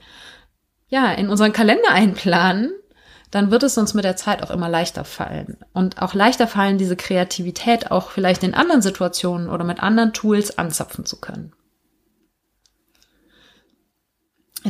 [0.87, 2.71] ja, in unseren Kalender einplanen,
[3.31, 5.57] dann wird es uns mit der Zeit auch immer leichter fallen.
[5.73, 10.57] Und auch leichter fallen, diese Kreativität auch vielleicht in anderen Situationen oder mit anderen Tools
[10.57, 11.53] anzapfen zu können.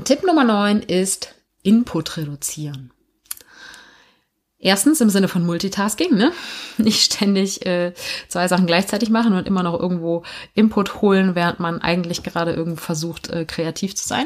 [0.04, 2.92] Tipp Nummer 9 ist Input reduzieren.
[4.60, 6.32] Erstens im Sinne von Multitasking, ne?
[6.78, 7.94] Nicht ständig äh,
[8.28, 10.24] zwei Sachen gleichzeitig machen und immer noch irgendwo
[10.56, 14.26] Input holen, während man eigentlich gerade irgendwo versucht, äh, kreativ zu sein.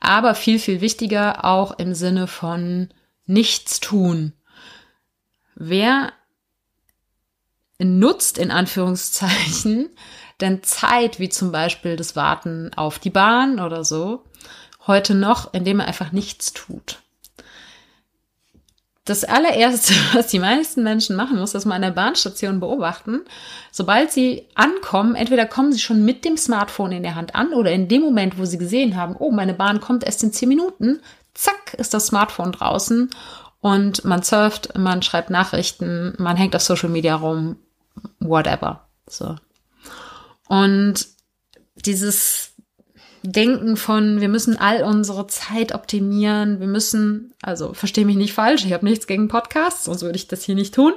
[0.00, 2.88] Aber viel, viel wichtiger auch im Sinne von
[3.32, 4.32] nichts tun.
[5.54, 6.12] Wer
[7.78, 9.90] nutzt in Anführungszeichen
[10.40, 14.24] denn Zeit, wie zum Beispiel das Warten auf die Bahn oder so,
[14.86, 16.98] heute noch, indem er einfach nichts tut.
[19.04, 23.22] Das allererste, was die meisten Menschen machen, muss das mal an der Bahnstation beobachten.
[23.70, 27.72] Sobald sie ankommen, entweder kommen sie schon mit dem Smartphone in der Hand an oder
[27.72, 31.00] in dem Moment, wo sie gesehen haben, oh, meine Bahn kommt erst in zehn Minuten,
[31.34, 33.10] zack, ist das Smartphone draußen
[33.60, 37.56] und man surft, man schreibt Nachrichten, man hängt auf Social Media rum,
[38.18, 38.88] whatever.
[39.06, 39.36] So.
[40.48, 41.06] Und
[41.76, 42.52] dieses
[43.22, 48.64] Denken von, wir müssen all unsere Zeit optimieren, wir müssen, also verstehe mich nicht falsch,
[48.64, 50.92] ich habe nichts gegen Podcasts, sonst würde ich das hier nicht tun.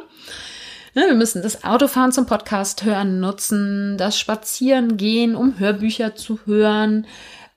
[0.95, 6.39] Ne, wir müssen das Autofahren zum Podcast hören nutzen, das Spazieren gehen, um Hörbücher zu
[6.45, 7.05] hören,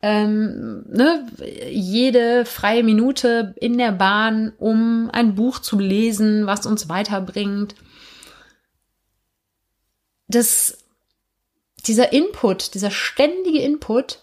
[0.00, 1.26] ähm, ne,
[1.70, 7.74] jede freie Minute in der Bahn, um ein Buch zu lesen, was uns weiterbringt.
[10.28, 10.78] Das,
[11.86, 14.20] dieser Input, dieser ständige Input,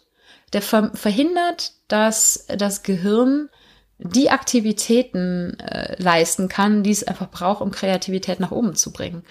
[0.54, 3.50] der ver verhindert, dass das Gehirn
[3.98, 9.24] die Aktivitäten äh, leisten kann, die es einfach braucht, um Kreativität nach oben zu bringen.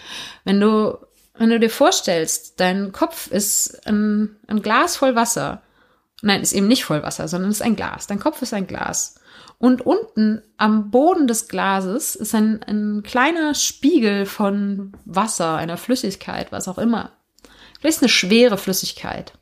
[0.44, 0.98] Wenn du,
[1.34, 5.62] wenn du dir vorstellst, dein Kopf ist ein, ein Glas voll Wasser
[6.24, 8.06] Nein, ist eben nicht voll Wasser, sondern ist ein Glas.
[8.06, 9.16] Dein Kopf ist ein Glas.
[9.58, 16.50] Und unten am Boden des Glases ist ein, ein kleiner Spiegel von Wasser, einer Flüssigkeit,
[16.50, 17.12] was auch immer.
[17.78, 19.34] Vielleicht ist eine schwere Flüssigkeit.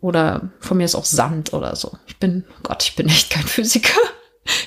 [0.00, 1.98] Oder von mir ist auch Sand oder so.
[2.06, 3.98] Ich bin, Gott, ich bin echt kein Physiker.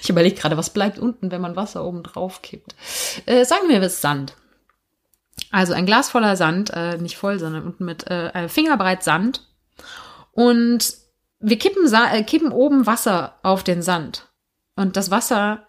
[0.04, 2.76] Ich überlege gerade, was bleibt unten, wenn man Wasser oben drauf kippt.
[3.26, 4.34] Äh, sagen wir, es ist Sand.
[5.52, 9.46] Also ein Glas voller Sand, äh, nicht voll, sondern unten mit äh, Fingerbreit Sand.
[10.32, 10.94] Und
[11.40, 14.28] wir kippen, äh, kippen oben Wasser auf den Sand.
[14.76, 15.68] Und das Wasser,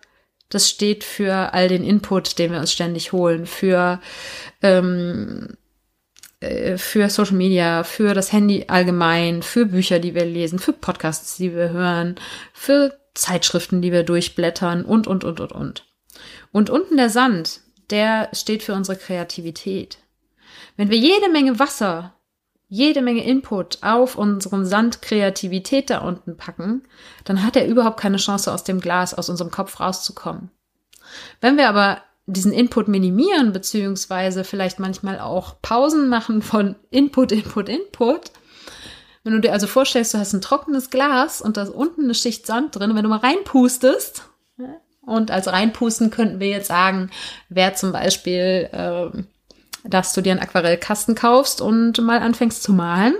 [0.48, 4.00] das steht für all den Input, den wir uns ständig holen, für,
[4.62, 5.56] ähm,
[6.40, 11.36] äh, für Social Media, für das Handy allgemein, für Bücher, die wir lesen, für Podcasts,
[11.36, 12.16] die wir hören,
[12.52, 15.86] für Zeitschriften, die wir durchblättern und, und, und, und, und.
[16.52, 19.98] Und unten der Sand, der steht für unsere Kreativität.
[20.76, 22.14] Wenn wir jede Menge Wasser
[22.70, 26.84] jede Menge Input auf unseren Sand Kreativität da unten packen,
[27.24, 30.50] dann hat er überhaupt keine Chance, aus dem Glas, aus unserem Kopf rauszukommen.
[31.40, 37.68] Wenn wir aber diesen Input minimieren, beziehungsweise vielleicht manchmal auch Pausen machen von Input, Input,
[37.68, 38.30] Input,
[39.24, 42.14] wenn du dir also vorstellst, du hast ein trockenes Glas und da ist unten eine
[42.14, 44.30] Schicht Sand drin, wenn du mal reinpustest,
[45.02, 47.10] und als reinpusten könnten wir jetzt sagen,
[47.48, 49.22] wer zum Beispiel äh,
[49.84, 53.14] dass du dir einen Aquarellkasten kaufst und mal anfängst zu malen.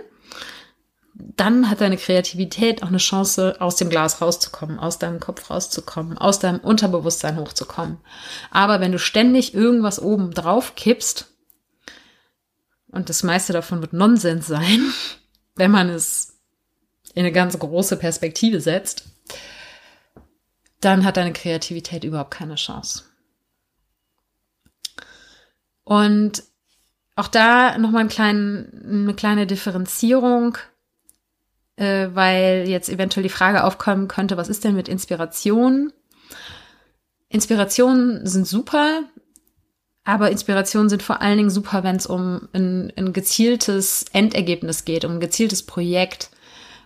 [1.15, 6.17] Dann hat deine Kreativität auch eine Chance, aus dem Glas rauszukommen, aus deinem Kopf rauszukommen,
[6.17, 7.99] aus deinem Unterbewusstsein hochzukommen.
[8.51, 11.27] Aber wenn du ständig irgendwas oben drauf kippst,
[12.89, 14.93] und das meiste davon wird Nonsens sein,
[15.57, 16.39] wenn man es
[17.15, 19.05] in eine ganz große Perspektive setzt,
[20.81, 23.05] dann hat deine Kreativität überhaupt keine Chance.
[25.85, 26.45] Und
[27.21, 30.57] auch da nochmal ein eine kleine Differenzierung,
[31.77, 35.93] äh, weil jetzt eventuell die Frage aufkommen könnte, was ist denn mit Inspiration?
[37.29, 39.03] Inspirationen sind super,
[40.03, 45.05] aber Inspirationen sind vor allen Dingen super, wenn es um ein, ein gezieltes Endergebnis geht,
[45.05, 46.31] um ein gezieltes Projekt,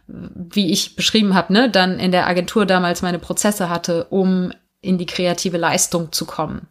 [0.07, 4.99] wie ich beschrieben habe, ne, dann in der Agentur damals meine Prozesse hatte, um in
[4.99, 6.66] die kreative Leistung zu kommen.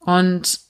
[0.00, 0.69] Und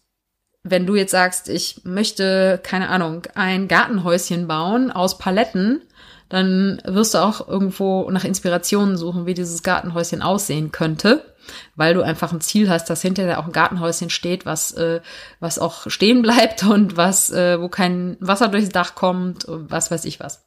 [0.63, 5.83] wenn du jetzt sagst, ich möchte, keine Ahnung, ein Gartenhäuschen bauen aus Paletten,
[6.29, 11.35] dann wirst du auch irgendwo nach Inspirationen suchen, wie dieses Gartenhäuschen aussehen könnte,
[11.75, 15.01] weil du einfach ein Ziel hast, dass hinterher auch ein Gartenhäuschen steht, was äh,
[15.41, 19.91] was auch stehen bleibt und was äh, wo kein Wasser durchs Dach kommt und was
[19.91, 20.47] weiß ich was.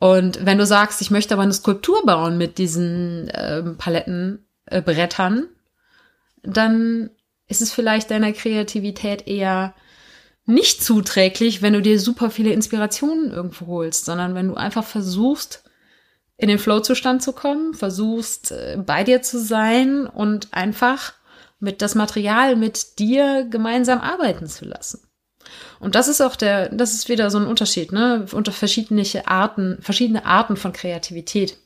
[0.00, 6.48] Und wenn du sagst, ich möchte aber eine Skulptur bauen mit diesen äh, Palettenbrettern, äh,
[6.48, 7.10] dann
[7.48, 9.74] ist es vielleicht deiner Kreativität eher
[10.46, 15.64] nicht zuträglich, wenn du dir super viele Inspirationen irgendwo holst, sondern wenn du einfach versuchst,
[16.36, 21.14] in den Flow-Zustand zu kommen, versuchst, äh, bei dir zu sein und einfach
[21.60, 25.00] mit das Material mit dir gemeinsam arbeiten zu lassen.
[25.80, 29.78] Und das ist auch der, das ist wieder so ein Unterschied, ne, unter verschiedene Arten,
[29.80, 31.58] verschiedene Arten von Kreativität.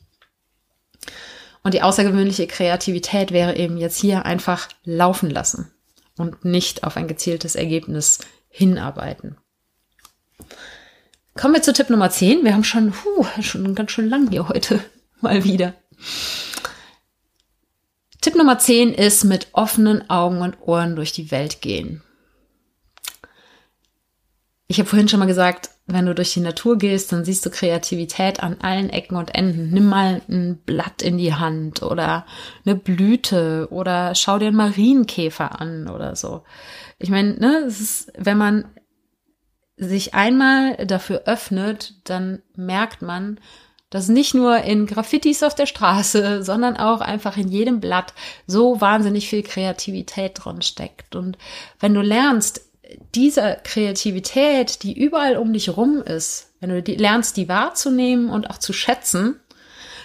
[1.69, 5.71] Und die außergewöhnliche Kreativität wäre eben jetzt hier einfach laufen lassen
[6.17, 9.37] und nicht auf ein gezieltes Ergebnis hinarbeiten.
[11.35, 12.43] Kommen wir zu Tipp Nummer 10.
[12.43, 14.83] Wir haben schon, huh, schon ganz schön lang hier heute
[15.21, 15.75] mal wieder.
[18.19, 22.01] Tipp Nummer 10 ist mit offenen Augen und Ohren durch die Welt gehen.
[24.65, 27.49] Ich habe vorhin schon mal gesagt, wenn du durch die Natur gehst, dann siehst du
[27.49, 29.71] Kreativität an allen Ecken und Enden.
[29.71, 32.25] Nimm mal ein Blatt in die Hand oder
[32.65, 36.43] eine Blüte oder schau dir einen Marienkäfer an oder so.
[36.99, 37.67] Ich meine, ne,
[38.17, 38.65] wenn man
[39.77, 43.39] sich einmal dafür öffnet, dann merkt man,
[43.89, 48.13] dass nicht nur in Graffitis auf der Straße, sondern auch einfach in jedem Blatt
[48.45, 51.15] so wahnsinnig viel Kreativität drin steckt.
[51.15, 51.37] Und
[51.79, 52.68] wenn du lernst,
[53.15, 58.49] diese Kreativität, die überall um dich rum ist, wenn du die, lernst, die wahrzunehmen und
[58.49, 59.39] auch zu schätzen,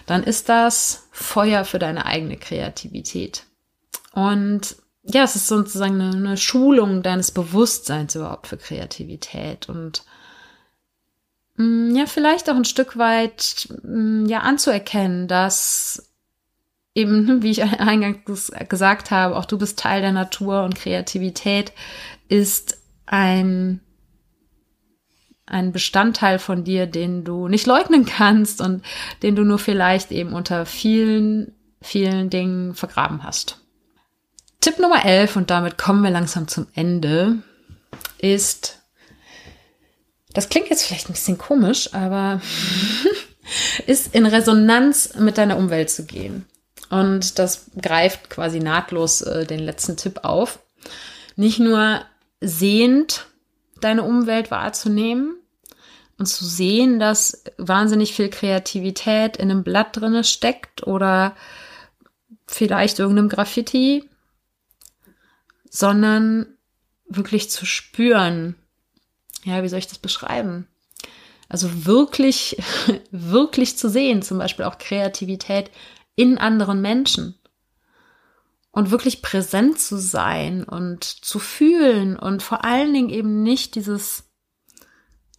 [0.06, 3.44] dann ist das Feuer für deine eigene Kreativität.
[4.12, 10.04] Und ja, es ist sozusagen eine, eine Schulung deines Bewusstseins überhaupt für Kreativität und
[11.56, 16.13] mm, ja, vielleicht auch ein Stück weit mm, ja anzuerkennen, dass
[16.94, 21.72] eben, wie ich eingangs gesagt habe, auch du bist Teil der Natur und Kreativität
[22.28, 23.80] ist ein
[25.46, 28.82] ein Bestandteil von dir, den du nicht leugnen kannst und
[29.22, 33.60] den du nur vielleicht eben unter vielen, vielen Dingen vergraben hast.
[34.60, 37.42] Tipp Nummer 11, und damit kommen wir langsam zum Ende,
[38.16, 38.80] ist,
[40.32, 42.40] das klingt jetzt vielleicht ein bisschen komisch, aber
[43.86, 46.46] ist in Resonanz mit deiner Umwelt zu gehen.
[46.90, 50.58] Und das greift quasi nahtlos äh, den letzten Tipp auf.
[51.36, 52.02] Nicht nur
[52.40, 53.26] sehend
[53.80, 55.36] deine Umwelt wahrzunehmen
[56.18, 61.34] und zu sehen, dass wahnsinnig viel Kreativität in einem Blatt drinne steckt oder
[62.46, 64.08] vielleicht irgendeinem Graffiti,
[65.70, 66.46] sondern
[67.08, 68.54] wirklich zu spüren.
[69.44, 70.68] Ja, wie soll ich das beschreiben?
[71.48, 72.56] Also wirklich,
[73.10, 75.70] wirklich zu sehen, zum Beispiel auch Kreativität
[76.16, 77.38] in anderen Menschen.
[78.70, 84.24] Und wirklich präsent zu sein und zu fühlen und vor allen Dingen eben nicht dieses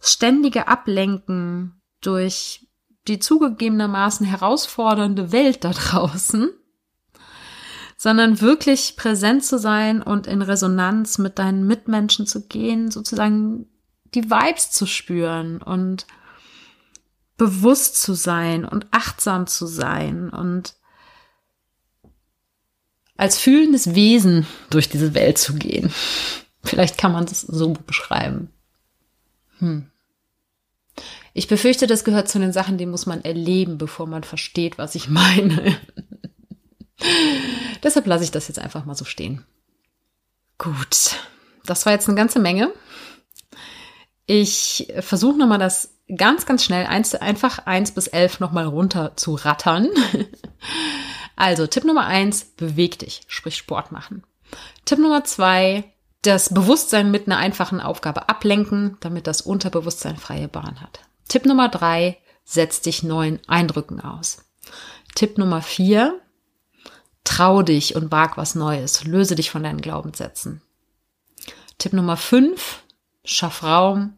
[0.00, 2.66] ständige Ablenken durch
[3.08, 6.50] die zugegebenermaßen herausfordernde Welt da draußen,
[7.96, 13.68] sondern wirklich präsent zu sein und in Resonanz mit deinen Mitmenschen zu gehen, sozusagen
[14.14, 16.06] die Vibes zu spüren und
[17.36, 20.74] bewusst zu sein und achtsam zu sein und
[23.16, 25.92] als fühlendes Wesen durch diese Welt zu gehen.
[26.62, 28.50] Vielleicht kann man das so beschreiben.
[29.58, 29.90] Hm.
[31.32, 34.94] Ich befürchte, das gehört zu den Sachen, die muss man erleben, bevor man versteht, was
[34.94, 35.78] ich meine.
[37.82, 39.44] Deshalb lasse ich das jetzt einfach mal so stehen.
[40.58, 41.16] Gut,
[41.66, 42.72] das war jetzt eine ganze Menge.
[44.24, 49.34] Ich versuche nochmal das ganz, ganz schnell eins, einfach eins bis elf nochmal runter zu
[49.34, 49.88] rattern.
[51.36, 54.22] also Tipp Nummer eins, beweg dich, sprich Sport machen.
[54.84, 55.92] Tipp Nummer zwei,
[56.22, 61.00] das Bewusstsein mit einer einfachen Aufgabe ablenken, damit das Unterbewusstsein freie Bahn hat.
[61.28, 64.44] Tipp Nummer drei, setz dich neuen Eindrücken aus.
[65.14, 66.20] Tipp Nummer vier,
[67.24, 70.62] trau dich und wag was Neues, löse dich von deinen Glaubenssätzen.
[71.78, 72.82] Tipp Nummer fünf,
[73.24, 74.16] schaff Raum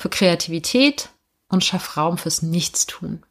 [0.00, 1.10] für Kreativität
[1.50, 3.22] und schaff Raum fürs Nichtstun.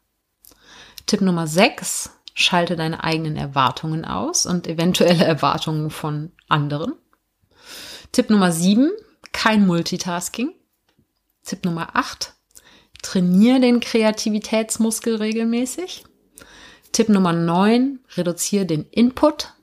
[1.06, 6.92] Tipp Nummer sechs, schalte deine eigenen Erwartungen aus und eventuelle Erwartungen von anderen.
[8.12, 8.92] Tipp Nummer 7,
[9.32, 10.52] kein Multitasking.
[11.44, 12.34] Tipp Nummer 8,
[13.02, 16.04] trainiere den Kreativitätsmuskel regelmäßig.
[16.92, 19.54] Tipp Nummer 9, reduziere den Input.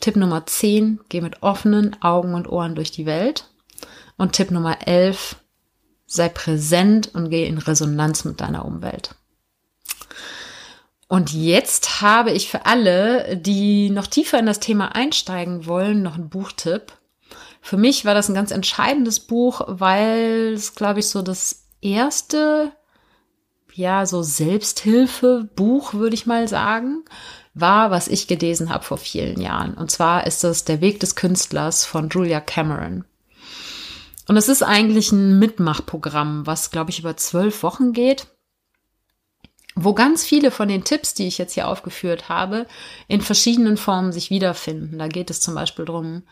[0.00, 3.50] Tipp Nummer 10, geh mit offenen Augen und Ohren durch die Welt.
[4.16, 5.36] Und Tipp Nummer 11,
[6.10, 9.14] sei präsent und geh in Resonanz mit deiner Umwelt.
[11.06, 16.16] Und jetzt habe ich für alle, die noch tiefer in das Thema einsteigen wollen, noch
[16.16, 16.92] einen Buchtipp.
[17.60, 22.72] Für mich war das ein ganz entscheidendes Buch, weil es, glaube ich, so das erste,
[23.72, 27.04] ja, so Selbsthilfe-Buch, würde ich mal sagen,
[27.54, 29.74] war, was ich gelesen habe vor vielen Jahren.
[29.74, 33.04] Und zwar ist das Der Weg des Künstlers von Julia Cameron.
[34.30, 38.28] Und es ist eigentlich ein Mitmachprogramm, was, glaube ich, über zwölf Wochen geht
[39.76, 42.66] wo ganz viele von den Tipps, die ich jetzt hier aufgeführt habe,
[43.08, 44.98] in verschiedenen Formen sich wiederfinden.
[44.98, 46.22] Da geht es zum Beispiel darum,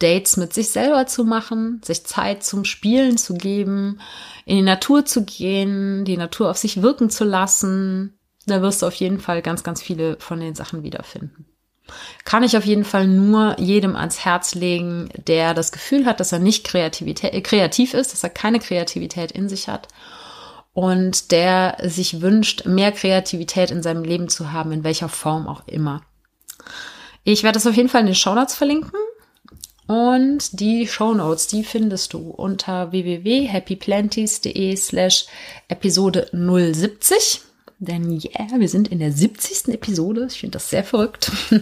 [0.00, 4.00] Dates mit sich selber zu machen, sich Zeit zum Spielen zu geben,
[4.44, 8.18] in die Natur zu gehen, die Natur auf sich wirken zu lassen.
[8.46, 11.49] Da wirst du auf jeden Fall ganz, ganz viele von den Sachen wiederfinden.
[12.24, 16.32] Kann ich auf jeden Fall nur jedem ans Herz legen, der das Gefühl hat, dass
[16.32, 19.88] er nicht äh, kreativ ist, dass er keine Kreativität in sich hat
[20.72, 25.66] und der sich wünscht, mehr Kreativität in seinem Leben zu haben, in welcher Form auch
[25.66, 26.02] immer.
[27.24, 28.92] Ich werde das auf jeden Fall in den Show Notes verlinken.
[29.86, 35.26] Und die Show Notes, die findest du unter www.happyplanties.de slash
[35.68, 37.42] Episode 070.
[37.80, 39.68] Denn yeah, wir sind in der 70.
[39.68, 40.28] Episode.
[40.30, 41.32] Ich finde das sehr verrückt.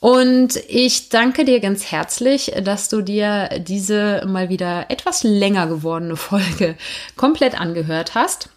[0.00, 6.16] Und ich danke dir ganz herzlich, dass du dir diese mal wieder etwas länger gewordene
[6.16, 6.76] Folge
[7.16, 8.50] komplett angehört hast.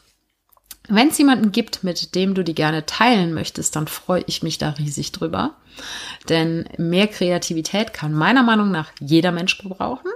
[0.88, 4.60] Wenn es jemanden gibt, mit dem du die gerne teilen möchtest, dann freue ich mich
[4.60, 5.56] da riesig drüber.
[6.30, 10.12] Denn mehr Kreativität kann meiner Meinung nach jeder Mensch gebrauchen.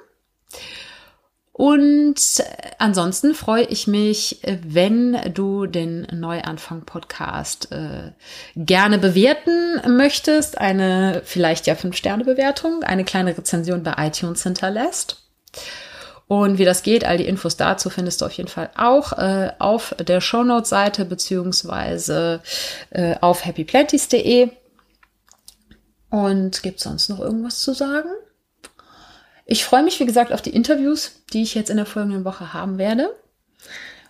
[1.55, 2.43] Und
[2.79, 8.11] ansonsten freue ich mich, wenn du den Neuanfang-Podcast äh,
[8.55, 10.57] gerne bewerten möchtest.
[10.57, 15.23] Eine vielleicht ja Fünf-Sterne-Bewertung, eine kleine Rezension bei iTunes hinterlässt.
[16.27, 19.51] Und wie das geht, all die Infos dazu findest du auf jeden Fall auch äh,
[19.59, 22.41] auf der Shownote-Seite beziehungsweise
[22.89, 24.49] äh, auf happyplanties.de.
[26.09, 28.09] Und gibt sonst noch irgendwas zu sagen?
[29.53, 32.53] Ich freue mich, wie gesagt, auf die Interviews, die ich jetzt in der folgenden Woche
[32.53, 33.15] haben werde.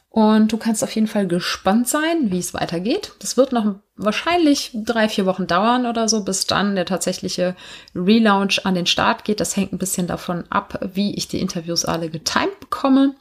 [0.10, 3.12] Und du kannst auf jeden Fall gespannt sein, wie es weitergeht.
[3.20, 7.58] Das wird noch wahrscheinlich drei, vier Wochen dauern oder so, bis dann der tatsächliche
[7.94, 9.42] Relaunch an den Start geht.
[9.42, 13.14] Das hängt ein bisschen davon ab, wie ich die Interviews alle getimed bekomme.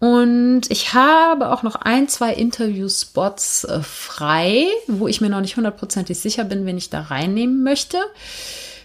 [0.00, 5.56] Und ich habe auch noch ein, zwei Interview-Spots äh, frei, wo ich mir noch nicht
[5.56, 7.96] hundertprozentig sicher bin, wen ich da reinnehmen möchte.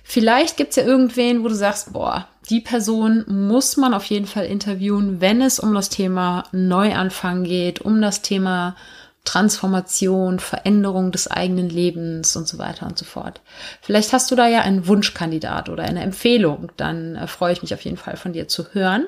[0.08, 4.46] Vielleicht gibt's ja irgendwen, wo du sagst, boah, die Person muss man auf jeden Fall
[4.46, 8.76] interviewen, wenn es um das Thema Neuanfang geht, um das Thema
[9.24, 13.42] Transformation, Veränderung des eigenen Lebens und so weiter und so fort.
[13.82, 17.74] Vielleicht hast du da ja einen Wunschkandidat oder eine Empfehlung, dann äh, freue ich mich
[17.74, 19.08] auf jeden Fall von dir zu hören.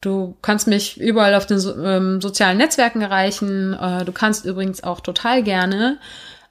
[0.00, 3.74] Du kannst mich überall auf den so, ähm, sozialen Netzwerken erreichen.
[3.74, 5.98] Äh, du kannst übrigens auch total gerne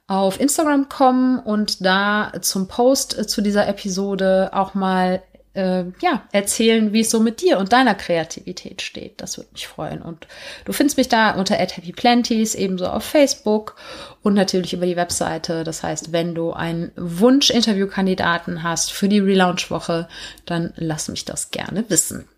[0.06, 5.22] auf Instagram kommen und da zum Post äh, zu dieser Episode auch mal
[5.56, 9.20] äh, ja, erzählen, wie es so mit dir und deiner Kreativität steht.
[9.20, 10.02] Das würde mich freuen.
[10.02, 10.28] Und
[10.64, 13.76] du findest mich da unter @happyplanties ebenso auf Facebook
[14.22, 15.64] und natürlich über die Webseite.
[15.64, 20.08] Das heißt, wenn du einen Wunsch-Interviewkandidaten hast für die Relaunch-Woche,
[20.44, 22.28] dann lass mich das gerne wissen.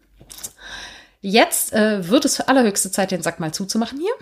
[1.21, 4.12] Jetzt äh, wird es für allerhöchste Zeit, den Sack mal zuzumachen hier.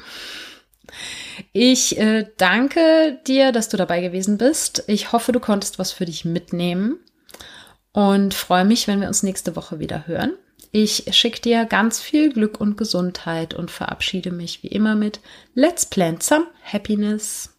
[1.53, 4.85] Ich äh, danke dir, dass du dabei gewesen bist.
[4.87, 6.99] Ich hoffe, du konntest was für dich mitnehmen
[7.93, 10.35] und freue mich, wenn wir uns nächste Woche wieder hören.
[10.73, 15.21] Ich schicke dir ganz viel Glück und Gesundheit und verabschiede mich wie immer mit
[15.55, 17.56] Let's Plant Some Happiness.